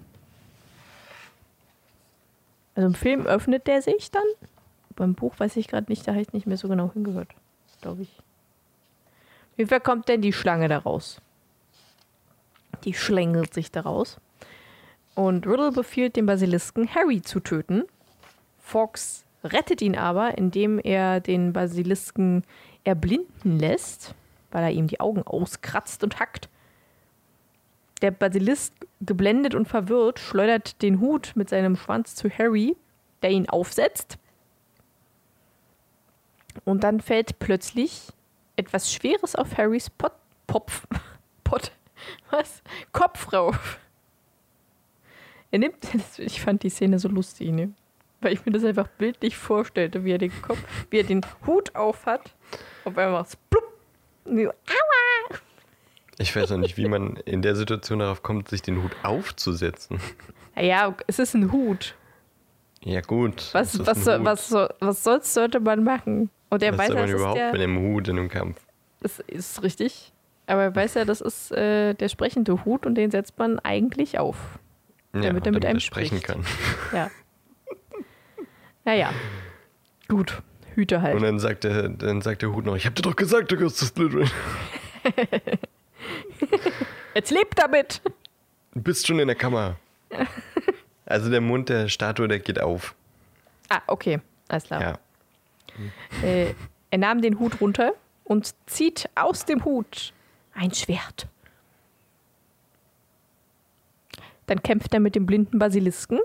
[2.75, 4.23] Also im Film öffnet der sich dann.
[4.95, 7.29] Beim Buch weiß ich gerade nicht, da habe ich nicht mehr so genau hingehört,
[7.81, 9.67] glaube ich.
[9.67, 11.21] Fall kommt denn die Schlange da raus.
[12.83, 14.17] Die schlängelt sich da raus.
[15.15, 17.83] Und Riddle befiehlt dem Basilisken, Harry zu töten.
[18.59, 22.43] Fox rettet ihn aber, indem er den Basilisken
[22.83, 24.15] erblinden lässt,
[24.53, 26.47] weil er ihm die Augen auskratzt und hackt.
[28.01, 32.77] Der Basilisk, geblendet und verwirrt, schleudert den Hut mit seinem Schwanz zu Harry,
[33.21, 34.17] der ihn aufsetzt.
[36.65, 38.13] Und dann fällt plötzlich
[38.55, 40.13] etwas Schweres auf Harrys Pot,
[40.45, 40.85] Popf,
[41.43, 41.71] Pot,
[42.29, 42.61] was?
[42.91, 43.79] Kopf rauf.
[45.49, 45.87] Er nimmt,
[46.19, 47.73] ich fand die Szene so lustig, ne?
[48.21, 50.59] Weil ich mir das einfach bildlich vorstellte, wie er den Kopf,
[50.91, 52.35] wie er den Hut auf hat.
[52.85, 53.63] Auf einmal blub.
[53.63, 53.72] Und so,
[54.25, 55.37] aua!
[56.19, 59.99] Ich weiß auch nicht, wie man in der Situation darauf kommt, sich den Hut aufzusetzen.
[60.55, 61.95] Naja, es ist ein Hut.
[62.83, 63.49] Ja, gut.
[63.53, 64.23] Was, was, Hut.
[64.23, 66.29] was, soll, was sonst sollte man machen?
[66.49, 68.59] Und er was weiß, soll ja, man überhaupt der, mit einem Hut in einem Kampf?
[69.03, 70.13] das ist richtig.
[70.47, 74.19] Aber er weiß ja, das ist äh, der sprechende Hut und den setzt man eigentlich
[74.19, 74.37] auf.
[75.13, 76.27] Ja, Damit er mit einem sprechen spricht.
[76.27, 76.45] kann.
[76.93, 77.11] Ja.
[78.85, 79.13] Naja.
[80.09, 80.41] Gut.
[80.75, 81.15] Hüte halt.
[81.15, 83.57] Und dann sagt, der, dann sagt der Hut noch, ich hab dir doch gesagt, du
[83.57, 84.29] gehörst zu Slytherin.
[87.15, 88.01] Jetzt lebt damit!
[88.73, 89.77] Du bist schon in der Kammer.
[91.05, 92.95] Also der Mund der Statue, der geht auf.
[93.69, 94.19] Ah, okay.
[94.47, 94.81] Alles klar.
[94.81, 96.27] Ja.
[96.27, 96.53] Äh,
[96.91, 100.13] er nahm den Hut runter und zieht aus dem Hut
[100.53, 101.27] ein Schwert.
[104.47, 106.19] Dann kämpft er mit dem blinden Basilisken.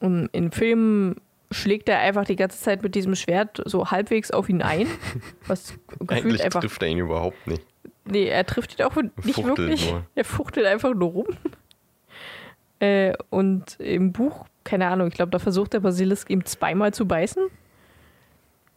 [0.00, 1.20] Und in Filmen
[1.54, 4.86] schlägt er einfach die ganze Zeit mit diesem Schwert so halbwegs auf ihn ein.
[5.46, 6.60] Was gefühlt Eigentlich einfach.
[6.60, 7.64] trifft er ihn überhaupt nicht.
[8.04, 9.90] Nee, er trifft ihn auch nicht Fuchtelt wirklich.
[9.90, 10.04] nur.
[10.14, 11.26] Er fuchtelt einfach nur rum.
[12.80, 17.06] Äh, und im Buch, keine Ahnung, ich glaube, da versucht der Basilisk ihm zweimal zu
[17.06, 17.44] beißen.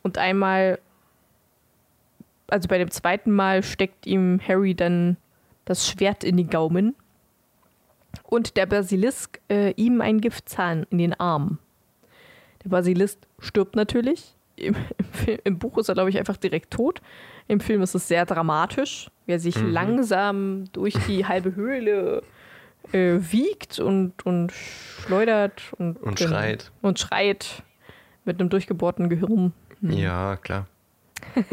[0.03, 0.79] Und einmal,
[2.47, 5.17] also bei dem zweiten Mal steckt ihm Harry dann
[5.65, 6.95] das Schwert in die Gaumen.
[8.23, 11.59] Und der Basilisk äh, ihm einen Giftzahn in den Arm.
[12.69, 14.33] Der stirbt natürlich.
[14.55, 17.01] Im, im, Film, Im Buch ist er, glaube ich, einfach direkt tot.
[17.47, 19.71] Im Film ist es sehr dramatisch, wie er sich Mhm.
[19.71, 22.23] langsam durch die halbe Höhle
[22.91, 26.31] äh, wiegt und, und schleudert und, Und genau.
[26.31, 26.71] schreit.
[26.81, 27.63] Und schreit
[28.25, 29.53] mit einem durchgebohrten Gehirn.
[29.81, 30.65] Ja, klar.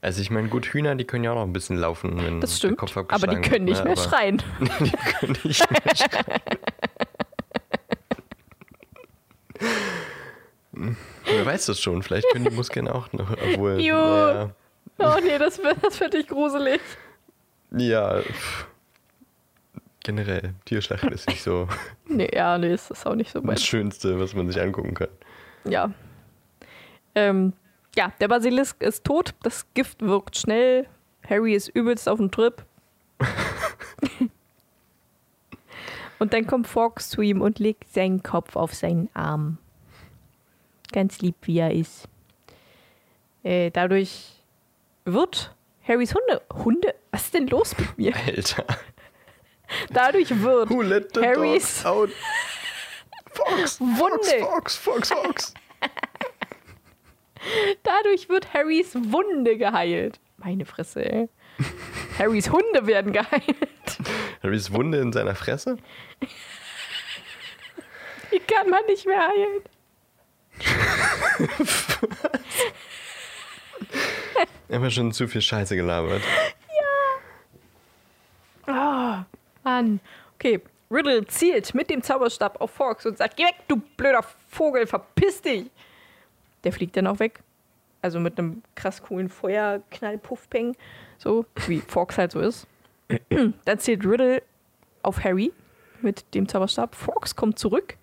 [0.00, 2.50] Also ich meine, gut, Hühner, die können ja auch noch ein bisschen laufen, wenn Das
[2.50, 2.76] der stimmt.
[2.76, 4.00] Kopf Aber die abgeschlagen können nicht mehr ne?
[4.02, 4.42] schreien.
[4.60, 6.40] Aber die können nicht mehr schreien.
[11.24, 13.80] Wer weiß das schon, vielleicht können die Muskeln auch noch, obwohl.
[13.80, 13.94] Jo.
[13.94, 14.50] Ja,
[14.98, 16.80] Oh nee, das, das finde ich gruselig.
[17.76, 18.66] ja pff.
[20.04, 21.68] generell, Tierschlachten ist nicht so
[22.08, 23.56] Nee, ja, nee, ist das auch nicht so mein.
[23.56, 25.08] das Schönste, was man sich angucken kann.
[25.64, 25.90] Ja.
[27.16, 27.54] Ähm,
[27.96, 29.34] ja, der Basilisk ist tot.
[29.42, 30.86] Das Gift wirkt schnell.
[31.28, 32.64] Harry ist übelst auf dem Trip.
[36.18, 39.58] und dann kommt Fox zu ihm und legt seinen Kopf auf seinen Arm.
[40.94, 42.08] Ganz lieb, wie er ist.
[43.42, 44.30] Äh, dadurch
[45.04, 45.52] wird
[45.82, 46.40] Harrys Hunde.
[46.52, 46.94] Hunde?
[47.10, 48.14] Was ist denn los mit mir?
[48.14, 48.64] Alter.
[49.90, 52.10] Dadurch wird Who let the Harrys dogs out?
[53.32, 54.44] Fox, Fox, Wunde.
[54.44, 55.54] Fox, Fox, Fox.
[57.82, 60.20] Dadurch wird Harrys Wunde geheilt.
[60.36, 61.28] Meine Fresse, ey.
[62.20, 63.98] Harrys Hunde werden geheilt.
[64.44, 65.76] Harrys Wunde in seiner Fresse?
[68.32, 69.62] Die kann man nicht mehr heilen.
[74.68, 76.22] Immer schon zu viel Scheiße gelabert.
[78.66, 79.24] Ah,
[79.62, 80.00] Mann.
[80.34, 84.86] Okay, Riddle zielt mit dem Zauberstab auf Fox und sagt, geh weg, du blöder Vogel,
[84.86, 85.66] verpiss dich.
[86.64, 87.40] Der fliegt dann auch weg.
[88.02, 90.76] Also mit einem krass coolen Feuerknall, Puffpeng.
[91.18, 92.66] So, wie Fox halt so ist.
[93.64, 94.42] Dann zielt Riddle
[95.02, 95.52] auf Harry
[96.02, 96.94] mit dem Zauberstab.
[96.94, 97.96] Fox kommt zurück,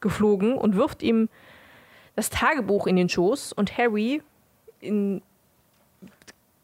[0.00, 1.28] geflogen und wirft ihm
[2.16, 4.22] das Tagebuch in den Schoß und Harry
[4.80, 5.22] in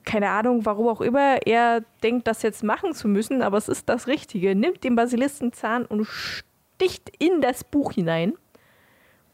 [0.04, 3.88] keine Ahnung, warum auch immer er denkt, das jetzt machen zu müssen, aber es ist
[3.88, 4.56] das Richtige.
[4.56, 8.34] Nimmt den Basilistenzahn und sticht in das Buch hinein,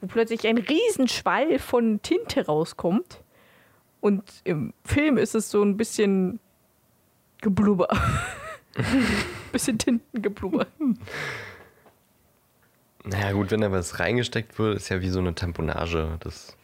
[0.01, 3.23] wo plötzlich ein Riesenschwall von Tinte rauskommt.
[4.01, 6.41] Und im Film ist es so ein bisschen
[7.41, 7.89] Geblubber.
[9.53, 10.67] bisschen Tintengeblubber.
[13.07, 16.17] Naja, gut, wenn da was reingesteckt wird, ist ja wie so eine Tamponage.
[16.21, 16.57] Das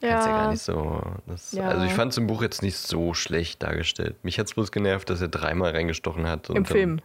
[0.00, 1.02] kannst ja gar nicht so.
[1.26, 1.68] Das, Ja.
[1.68, 4.16] Also, ich fand es im Buch jetzt nicht so schlecht dargestellt.
[4.22, 6.48] Mich hat es bloß genervt, dass er dreimal reingestochen hat.
[6.50, 7.00] und Im dann- Film.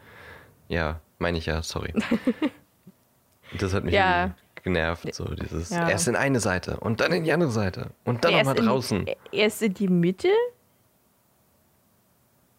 [0.69, 1.93] Ja, meine ich ja, sorry.
[3.59, 4.35] das hat mich Ja.
[4.63, 5.13] genervt.
[5.13, 5.89] So dieses, Ja.
[5.89, 9.05] erst in eine Seite und dann in die andere Seite und dann nochmal in- draußen.
[9.31, 10.29] Erst in die Mitte?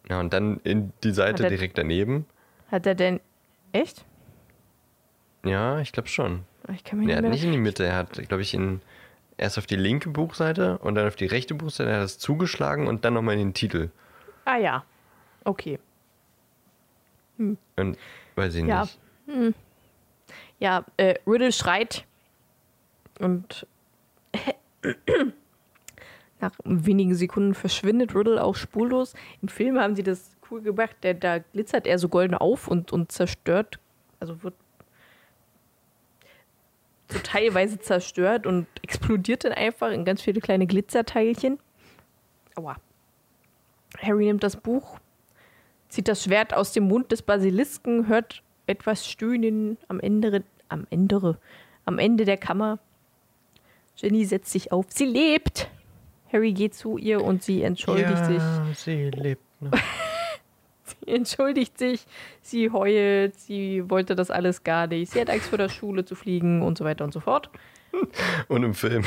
[0.09, 2.25] Ja, und dann in die Seite er- direkt daneben.
[2.69, 3.19] Hat er denn.
[3.71, 4.05] Echt?
[5.45, 6.43] Ja, ich glaube schon.
[6.73, 7.31] Ich kann mich Er nicht hat mehr.
[7.31, 8.81] nicht in die Mitte, er hat, glaube ich, in,
[9.37, 12.87] erst auf die linke Buchseite und dann auf die rechte Buchseite, er hat es zugeschlagen
[12.87, 13.89] und dann nochmal in den Titel.
[14.45, 14.83] Ah ja.
[15.43, 15.79] Okay.
[17.37, 17.57] Und
[18.35, 18.87] weiß ich Ja.
[19.27, 19.55] nicht.
[20.59, 22.05] Ja, äh, Riddle schreit
[23.19, 23.67] und
[26.41, 29.13] Nach wenigen Sekunden verschwindet Riddle auch spurlos.
[29.41, 30.95] Im Film haben sie das cool gemacht.
[31.01, 33.79] Der, da glitzert er so golden auf und, und zerstört,
[34.19, 34.53] also wird
[37.09, 41.59] so teilweise zerstört und explodiert dann einfach in ganz viele kleine Glitzerteilchen.
[42.55, 42.77] Aua.
[43.99, 44.99] Harry nimmt das Buch,
[45.89, 51.37] zieht das Schwert aus dem Mund des Basilisken, hört etwas stöhnen am Ende, am Ende,
[51.85, 52.79] am Ende der Kammer.
[53.95, 54.87] Jenny setzt sich auf.
[54.89, 55.69] Sie lebt!
[56.33, 58.77] Harry geht zu ihr und sie entschuldigt ja, sich.
[58.77, 59.71] sie lebt noch.
[61.05, 62.05] Entschuldigt sich,
[62.41, 65.11] sie heult, sie wollte das alles gar nicht.
[65.11, 67.49] Sie hat Angst vor der Schule zu fliegen und so weiter und so fort.
[68.47, 69.03] Und im Film.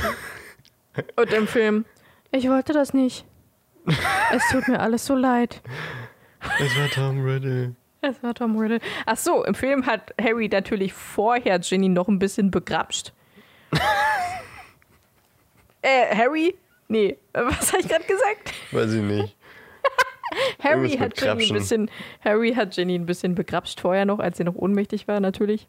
[1.16, 1.84] Und im Film,
[2.30, 3.24] ich wollte das nicht.
[4.32, 5.62] Es tut mir alles so leid.
[6.58, 7.74] Es war Tom Riddle.
[8.00, 8.80] Es war Tom Riddle.
[9.06, 13.12] Ach so, im Film hat Harry natürlich vorher Ginny noch ein bisschen begrapscht.
[15.82, 16.54] äh, Harry?
[16.88, 18.54] Nee, was habe ich gerade gesagt?
[18.72, 19.36] Weiß ich nicht.
[20.60, 21.90] Harry hat, Ginny ein bisschen,
[22.24, 25.68] Harry hat Ginny ein bisschen begrapscht vorher noch, als sie noch ohnmächtig war, natürlich.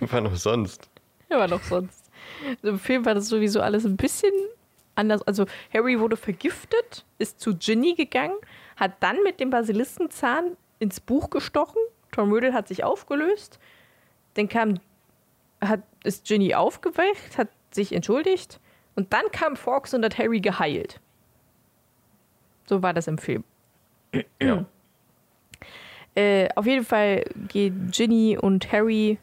[0.00, 0.90] Wann auch sonst?
[1.30, 2.10] Aber noch sonst.
[2.62, 4.32] Also Im Film war das sowieso alles ein bisschen
[4.94, 5.22] anders.
[5.22, 8.36] Also Harry wurde vergiftet, ist zu Ginny gegangen,
[8.76, 11.80] hat dann mit dem Basiliskenzahn ins Buch gestochen.
[12.12, 13.58] Tom Riddle hat sich aufgelöst.
[14.34, 14.80] Dann kam,
[15.60, 18.60] hat, ist Ginny aufgewacht, hat sich entschuldigt.
[18.94, 21.00] Und dann kam Fox und hat Harry geheilt.
[22.66, 23.44] So war das im Film.
[24.40, 24.64] Ja.
[26.18, 29.18] Äh, auf jeden Fall geht Ginny und Harry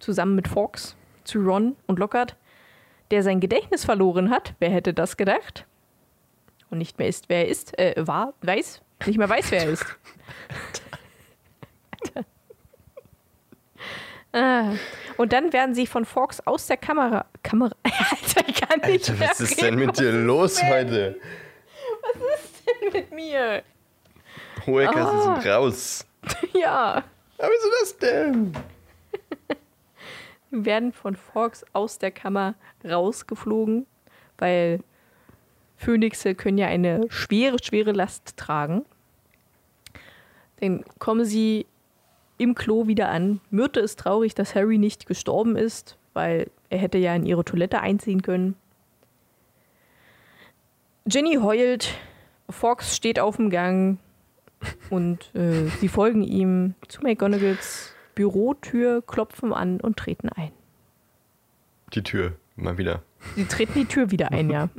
[0.00, 2.34] zusammen mit Fox zu Ron und Lockhart,
[3.12, 4.54] der sein Gedächtnis verloren hat.
[4.58, 5.64] Wer hätte das gedacht?
[6.70, 9.70] Und nicht mehr ist, wer er ist, äh, war, weiß, nicht mehr weiß, wer er
[9.70, 9.86] ist.
[14.32, 14.72] ah.
[15.16, 17.26] Und dann werden sie von Fox aus der Kamera.
[17.44, 17.76] Kamera.
[17.84, 21.20] Alter, ich kann nicht Alter, was ist denn mit dir los heute?
[22.92, 23.62] Mit mir?
[24.66, 25.34] Hohekas Ah.
[25.40, 26.06] sind raus.
[26.54, 27.02] Ja.
[27.38, 28.52] Aber wieso das denn?
[30.50, 32.54] werden von Fox aus der Kammer
[32.84, 33.86] rausgeflogen,
[34.38, 34.80] weil
[35.76, 38.84] Phönixe können ja eine schwere, schwere Last tragen.
[40.60, 41.66] Dann kommen sie
[42.38, 43.40] im Klo wieder an.
[43.50, 47.80] Myrte ist traurig, dass Harry nicht gestorben ist, weil er hätte ja in ihre Toilette
[47.80, 48.54] einziehen können.
[51.06, 51.94] Ginny heult,
[52.48, 53.98] Fox steht auf dem Gang
[54.90, 60.52] und äh, sie folgen ihm zu McGonagalls Bürotür, klopfen an und treten ein.
[61.92, 63.02] Die Tür, mal wieder.
[63.34, 64.68] Sie treten die Tür wieder ein, ja.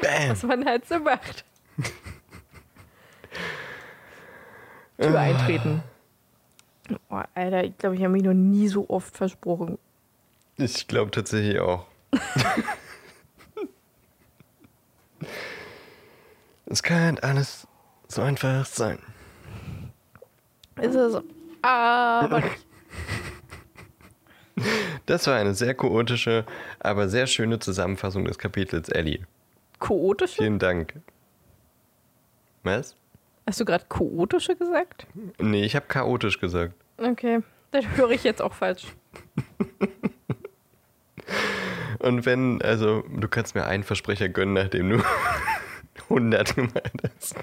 [0.00, 0.30] Bam!
[0.30, 1.44] Was man halt so macht.
[4.98, 5.82] Tür eintreten.
[7.08, 9.78] Oh, Alter, ich glaube, ich habe mich noch nie so oft versprochen.
[10.56, 11.86] Ich glaube tatsächlich auch.
[16.70, 17.66] es kann alles
[18.08, 18.98] so einfach sein.
[20.80, 21.20] Ist es
[21.62, 22.56] aber nicht.
[25.06, 26.44] Das war eine sehr chaotische,
[26.78, 29.20] aber sehr schöne Zusammenfassung des Kapitels, Ellie.
[29.80, 30.42] Chaotische?
[30.42, 30.92] Vielen Dank.
[32.62, 32.94] Was?
[33.46, 35.06] Hast du gerade chaotische gesagt?
[35.38, 36.74] Nee, ich habe chaotisch gesagt.
[36.98, 37.40] Okay,
[37.70, 38.88] das höre ich jetzt auch falsch.
[41.98, 45.02] Und wenn, also, du kannst mir einen Versprecher gönnen, nachdem du
[46.10, 47.36] 100 gemeint hast.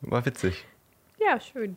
[0.00, 0.64] War witzig.
[1.18, 1.76] Ja, schön.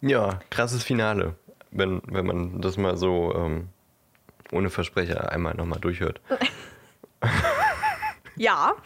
[0.00, 1.34] Ja, krasses Finale,
[1.70, 3.68] wenn, wenn man das mal so ähm,
[4.52, 6.20] ohne Versprecher einmal nochmal durchhört.
[8.38, 8.76] Ja.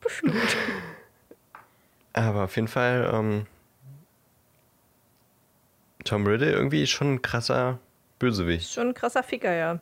[0.00, 0.56] Bestimmt.
[2.12, 3.46] Aber auf jeden Fall, ähm,
[6.04, 7.80] Tom Riddle irgendwie schon ein krasser
[8.18, 8.72] Bösewicht.
[8.72, 9.80] Schon ein krasser Ficker, ja.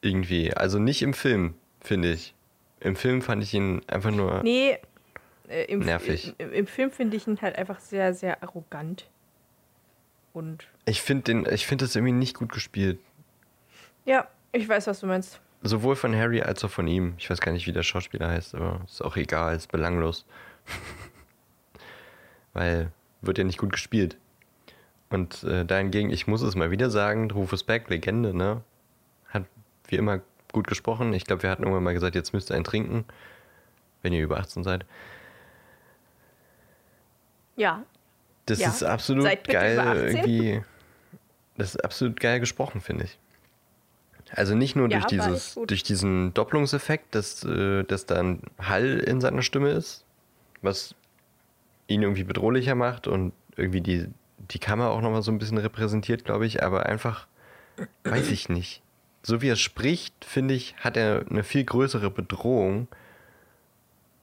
[0.00, 0.54] Irgendwie.
[0.54, 2.34] Also nicht im Film, finde ich.
[2.80, 4.42] Im Film fand ich ihn einfach nur.
[4.42, 4.78] Nee,
[5.48, 6.34] äh, im, Nervig.
[6.38, 9.08] Im, im Film finde ich ihn halt einfach sehr, sehr arrogant.
[10.32, 12.98] Und Ich finde den, ich finde das irgendwie nicht gut gespielt.
[14.04, 15.40] ja, ich weiß, was du meinst.
[15.62, 17.14] Sowohl von Harry als auch von ihm.
[17.18, 20.24] Ich weiß gar nicht, wie der Schauspieler heißt, aber ist auch egal, ist belanglos.
[22.52, 24.16] Weil wird ja nicht gut gespielt.
[25.10, 28.62] Und äh, dahingegen, ich muss es mal wieder sagen, Rufus Beck, Legende, ne?
[29.88, 30.20] Wie immer
[30.52, 31.12] gut gesprochen.
[31.12, 33.04] Ich glaube, wir hatten irgendwann mal gesagt, jetzt müsst ihr einen trinken,
[34.02, 34.84] wenn ihr über 18 seid.
[37.56, 37.82] Ja,
[38.46, 38.68] Das Ja.
[38.70, 40.16] ist absolut Seid geil über 18.
[40.16, 40.62] irgendwie.
[41.58, 43.18] Das ist absolut geil gesprochen, finde ich.
[44.32, 48.98] Also nicht nur Ja, durch dieses, durch diesen Doppelungseffekt, dass, äh, dass da ein Hall
[49.00, 50.04] in seiner Stimme ist,
[50.62, 50.94] was
[51.88, 54.06] ihn irgendwie bedrohlicher macht und irgendwie die
[54.50, 57.26] die Kammer auch nochmal so ein bisschen repräsentiert, glaube ich, aber einfach,
[58.04, 58.82] weiß ich nicht.
[59.22, 62.88] So wie er spricht, finde ich, hat er eine viel größere Bedrohung.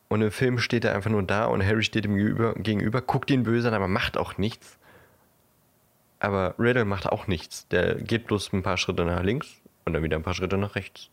[0.07, 3.29] Und im Film steht er einfach nur da und Harry steht ihm gegenüber, gegenüber guckt
[3.31, 4.77] ihn böse an, aber macht auch nichts.
[6.19, 7.67] Aber Riddle macht auch nichts.
[7.69, 9.47] Der geht bloß ein paar Schritte nach links
[9.83, 11.09] und dann wieder ein paar Schritte nach rechts.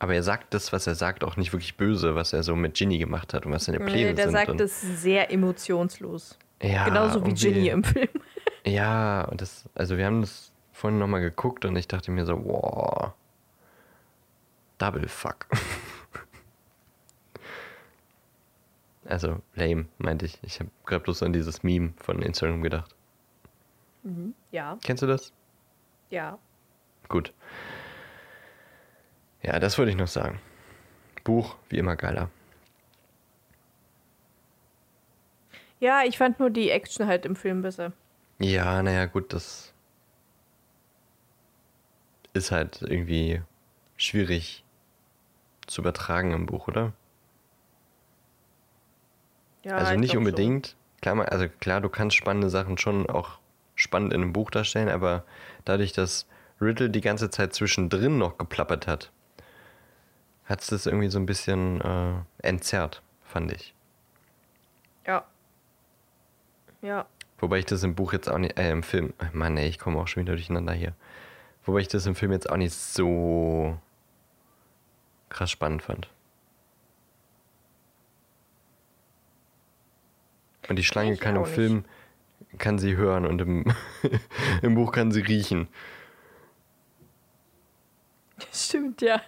[0.00, 2.74] Aber er sagt das, was er sagt, auch nicht wirklich böse, was er so mit
[2.74, 4.32] Ginny gemacht hat und was seine Pläne Nee, der sind.
[4.32, 6.38] sagt und, es sehr emotionslos.
[6.62, 8.08] ja, Genauso wie Ginny im Film.
[8.64, 12.44] Ja, und das, also wir haben das vorhin nochmal geguckt und ich dachte mir so,
[12.44, 13.12] wow,
[14.78, 15.46] Double Fuck.
[19.04, 20.38] also lame, meinte ich.
[20.42, 22.94] Ich habe gerade bloß an dieses Meme von Instagram gedacht.
[24.52, 25.32] Ja, Kennst du das?
[26.10, 26.38] ja.
[27.08, 27.32] Gut.
[29.42, 30.38] Ja, das wollte ich noch sagen.
[31.24, 32.28] Buch, wie immer geiler.
[35.80, 37.92] Ja, ich fand nur die Action halt im Film besser.
[38.38, 39.72] Ja, naja, gut, das
[42.38, 43.42] ist halt irgendwie
[43.96, 44.64] schwierig
[45.66, 46.92] zu übertragen im Buch, oder?
[49.64, 50.76] Ja, also ich nicht unbedingt.
[51.02, 53.38] Klar, mal- also klar, du kannst spannende Sachen schon auch
[53.74, 55.24] spannend in einem Buch darstellen, aber
[55.64, 56.26] dadurch, dass
[56.60, 59.12] Riddle die ganze Zeit zwischendrin noch geplappert hat,
[60.44, 63.74] hat es das irgendwie so ein bisschen äh, entzerrt, fand ich.
[65.06, 65.24] Ja.
[66.82, 67.06] Ja.
[67.38, 70.00] Wobei ich das im Buch jetzt auch nicht, äh, im Film, Mann, ey, ich komme
[70.00, 70.94] auch schon wieder durcheinander hier.
[71.68, 73.76] Wobei ich das im Film jetzt auch nicht so
[75.28, 76.08] krass spannend fand.
[80.66, 81.52] Und die Schlange Ich kann im nicht.
[81.52, 81.84] Film,
[82.56, 83.66] kann sie hören und im,
[84.62, 85.68] im Buch kann sie riechen.
[88.50, 89.20] Stimmt, ja.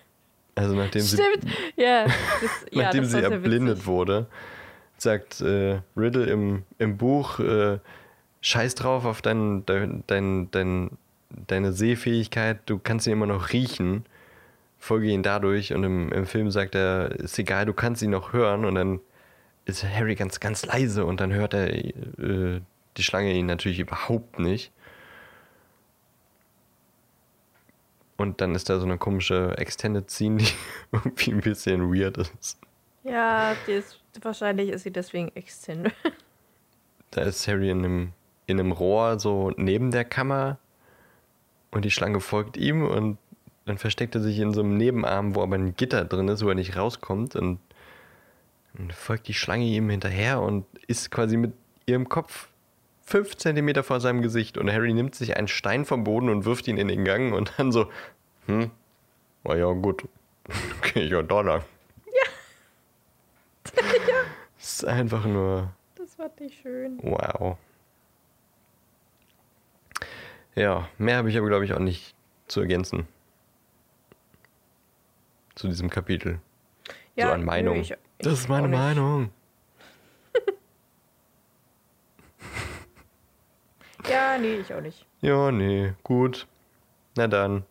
[0.55, 1.45] Also nachdem sie, Stimmt.
[1.77, 2.05] Ja.
[2.05, 2.15] Das,
[2.71, 4.29] ja nachdem sie erblindet wurde,
[4.97, 7.81] sagt äh, Riddle im, im Buch, äh,
[8.41, 10.97] scheiß drauf auf dein, dein, dein, dein,
[11.47, 14.05] deine Sehfähigkeit, du kannst ihn immer noch riechen,
[14.79, 18.33] folge ihn dadurch und im, im Film sagt er, ist egal, du kannst ihn noch
[18.33, 19.01] hören und dann
[19.65, 22.61] ist Harry ganz, ganz leise und dann hört er äh,
[22.97, 24.73] die Schlange ihn natürlich überhaupt nicht.
[28.17, 30.53] Und dann ist da so eine komische Extended Scene, die
[30.93, 32.59] irgendwie ein bisschen weird ist.
[33.03, 35.91] Ja, die ist, wahrscheinlich ist sie deswegen extend.
[37.13, 38.13] Da ist Harry in einem,
[38.47, 40.59] in einem Rohr so neben der Kammer
[41.71, 43.19] und die Schlange folgt ihm und
[43.67, 46.49] dann versteckt er sich in so einem Nebenarm, wo aber ein Gitter drin ist, wo
[46.49, 47.61] er nicht rauskommt und
[48.75, 51.53] dann folgt die Schlange ihm hinterher und ist quasi mit
[51.87, 52.49] ihrem Kopf
[53.03, 56.69] fünf Zentimeter vor seinem Gesicht und Harry nimmt sich einen Stein vom Boden und wirft
[56.69, 57.91] ihn in den Gang und dann so,
[58.47, 58.71] hm,
[59.43, 60.05] war ja gut,
[60.79, 61.63] okay, ja da lang.
[62.07, 63.83] Ja.
[64.59, 66.99] ist einfach nur Das war nicht schön.
[67.03, 67.57] Wow.
[70.55, 72.15] Ja, mehr habe ich aber, glaube ich, auch nicht
[72.49, 73.07] zu ergänzen.
[75.55, 76.41] Zu diesem Kapitel.
[77.17, 77.77] Ja, so an nö, Meinung.
[77.81, 78.69] ich- ich das ist meine.
[78.69, 79.31] Meinung.
[84.09, 85.07] Ja, nee, ich auch nicht.
[85.21, 86.47] Ja, nee, gut.
[87.17, 87.65] Na dann.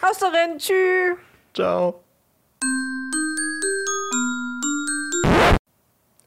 [0.00, 1.18] Aus der Rennen, tschüss.
[1.52, 2.02] Ciao.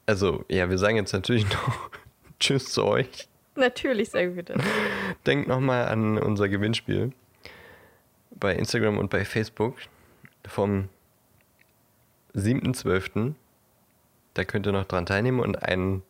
[0.06, 1.90] Also, ja, wir sagen jetzt natürlich noch
[2.38, 3.28] Tschüss zu euch.
[3.56, 4.60] Natürlich sagen wir das.
[5.26, 7.12] Denkt nochmal an unser Gewinnspiel
[8.30, 9.76] bei Instagram und bei Facebook
[10.46, 10.88] vom
[12.34, 13.34] 7.12.
[14.34, 16.02] Da könnt ihr noch dran teilnehmen und ein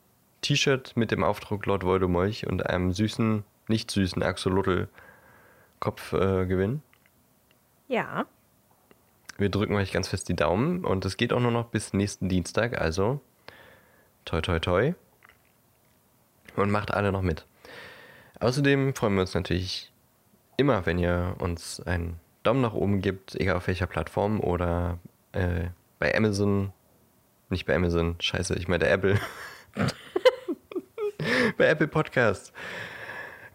[0.42, 4.88] T-Shirt mit dem Aufdruck Lord Voldemort und einem süßen, nicht süßen Axolotl
[5.80, 6.82] Kopf äh, gewinnen.
[7.88, 8.26] Ja.
[9.38, 12.28] Wir drücken euch ganz fest die Daumen und es geht auch nur noch bis nächsten
[12.28, 13.20] Dienstag, also
[14.26, 14.94] toi toi toi.
[16.56, 17.46] Und macht alle noch mit.
[18.40, 19.92] Außerdem freuen wir uns natürlich
[20.56, 24.98] immer, wenn ihr uns einen Daumen nach oben gibt, egal auf welcher Plattform oder
[25.32, 25.68] äh,
[25.98, 26.72] bei Amazon.
[27.50, 29.18] Nicht bei Amazon, scheiße, ich meine Apple.
[31.58, 32.52] bei Apple Podcasts.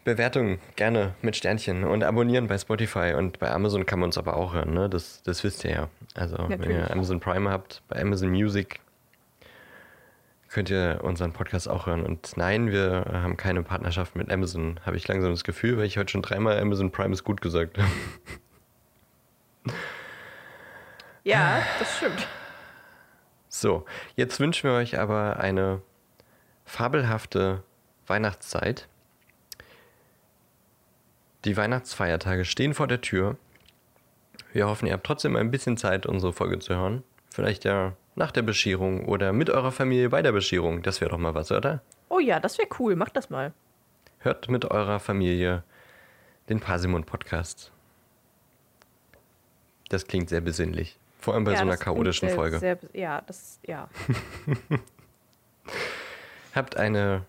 [0.04, 4.38] Bewertung gerne mit Sternchen und abonnieren bei Spotify und bei Amazon kann man uns aber
[4.38, 4.88] auch hören, ne?
[4.88, 5.90] Das, das wisst ihr ja.
[6.14, 6.78] Also wenn Natürlich.
[6.78, 8.80] ihr Amazon Prime habt, bei Amazon Music
[10.56, 12.06] könnt ihr unseren Podcast auch hören.
[12.06, 15.98] Und nein, wir haben keine Partnerschaft mit Amazon, habe ich langsam das Gefühl, weil ich
[15.98, 17.90] heute schon dreimal Amazon Prime ist gut gesagt habe.
[21.26, 22.28] Ja, das stimmt.
[23.50, 23.84] So,
[24.16, 25.82] jetzt wünschen wir euch aber eine
[26.66, 27.64] fabelhafte
[28.06, 28.88] Weihnachtszeit.
[31.46, 33.38] Die Weihnachtsfeiertage stehen vor der Tür.
[34.54, 37.04] Wir hoffen, ihr habt trotzdem ein bisschen Zeit, unsere Folge zu hören.
[37.32, 40.82] Vielleicht ja nach der Bescherung oder mit eurer Familie bei der Bescherung.
[40.82, 41.82] Das wäre doch mal was, oder?
[42.10, 42.96] Oh ja, das wäre cool.
[42.96, 43.54] Mach das mal.
[44.20, 45.64] Hört mit eurer Familie
[46.50, 47.72] den Parsimon Podcast.
[49.90, 50.98] Das klingt sehr besinnlich.
[51.20, 52.60] Vor allem bei ja, so einer chaotischen sehr, Folge.
[52.60, 53.90] Sehr, ja, das, ja.
[56.56, 57.26] Habt eine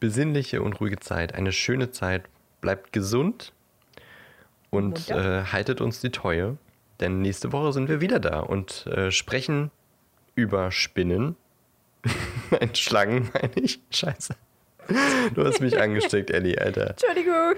[0.00, 2.24] besinnliche und ruhige Zeit, eine schöne Zeit.
[2.60, 3.52] Bleibt gesund
[4.70, 6.56] und äh, haltet uns die Treue.
[7.00, 9.70] Denn nächste Woche sind wir wieder da und äh, sprechen
[10.34, 11.36] über Spinnen.
[12.50, 13.80] Nein, Schlangen meine ich.
[13.90, 14.34] Scheiße.
[15.34, 16.90] Du hast mich angesteckt, Ellie, Alter.
[16.90, 17.54] Entschuldigung.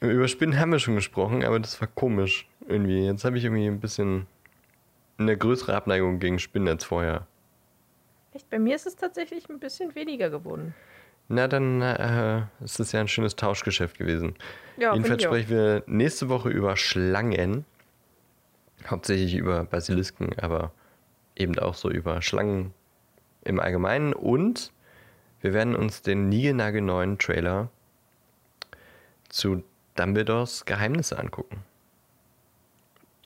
[0.00, 3.06] Über Spinnen haben wir schon gesprochen, aber das war komisch irgendwie.
[3.06, 4.26] Jetzt habe ich irgendwie ein bisschen
[5.16, 7.26] eine größere Abneigung gegen Spinnen als vorher.
[8.32, 10.74] Echt, bei mir ist es tatsächlich ein bisschen weniger geworden.
[11.28, 14.34] Na, dann äh, ist es ja ein schönes Tauschgeschäft gewesen.
[14.78, 17.64] Ja, Jedenfalls sprechen wir nächste Woche über Schlangen.
[18.86, 20.72] Hauptsächlich über Basilisken, aber
[21.38, 22.74] eben auch so über Schlangen
[23.44, 24.12] im Allgemeinen.
[24.12, 24.72] Und
[25.40, 27.70] wir werden uns den niegelnagelneuen Trailer
[29.28, 29.62] zu
[29.94, 31.62] Dumbledores Geheimnisse angucken.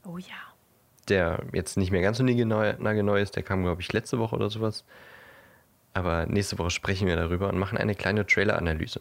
[0.04, 0.54] Oh ja.
[1.08, 4.50] Der jetzt nicht mehr ganz so niegelnagel ist, der kam, glaube ich, letzte Woche oder
[4.50, 4.84] sowas.
[5.94, 9.00] Aber nächste Woche sprechen wir darüber und machen eine kleine Trailer-Analyse.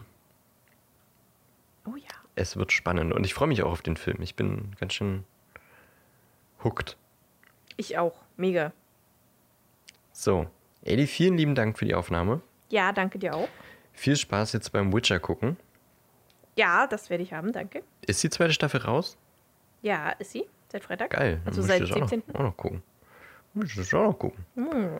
[1.85, 2.09] Oh ja.
[2.35, 4.21] Es wird spannend und ich freue mich auch auf den Film.
[4.21, 5.23] Ich bin ganz schön
[6.63, 6.97] hooked.
[7.77, 8.19] Ich auch.
[8.35, 8.73] Mega.
[10.13, 10.47] So,
[10.83, 12.41] Eli, vielen lieben Dank für die Aufnahme.
[12.69, 13.49] Ja, danke dir auch.
[13.93, 15.57] Viel Spaß jetzt beim Witcher gucken.
[16.55, 17.83] Ja, das werde ich haben, danke.
[18.05, 19.17] Ist die zweite Staffel raus?
[19.81, 20.45] Ja, ist sie?
[20.69, 21.11] Seit Freitag?
[21.11, 21.41] Geil.
[21.45, 22.23] Also seit ich das auch 17.
[22.27, 22.83] Noch, auch noch gucken.
[23.53, 24.45] Möchte ich auch noch gucken.
[24.55, 24.99] Hm,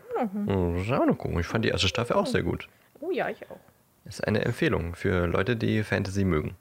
[0.75, 1.39] das auch noch gucken.
[1.39, 2.67] Ich fand die erste Staffel auch sehr gut.
[2.99, 3.59] Oh ja, ich auch.
[4.05, 6.55] Ist eine Empfehlung für Leute, die Fantasy mögen.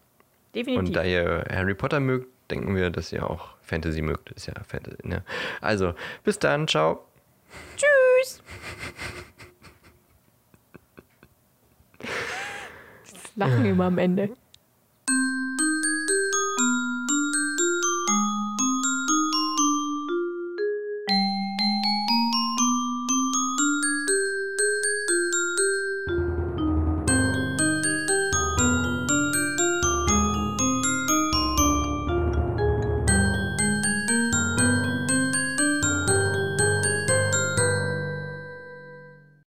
[0.55, 0.79] Definitiv.
[0.89, 4.31] Und da ihr Harry Potter mögt, denken wir, dass ihr auch Fantasy mögt.
[4.33, 5.25] Ist ja Fantasy, ne?
[5.61, 7.05] Also, bis dann, ciao.
[8.21, 8.43] Tschüss.
[13.11, 14.31] Das Lachen immer am Ende.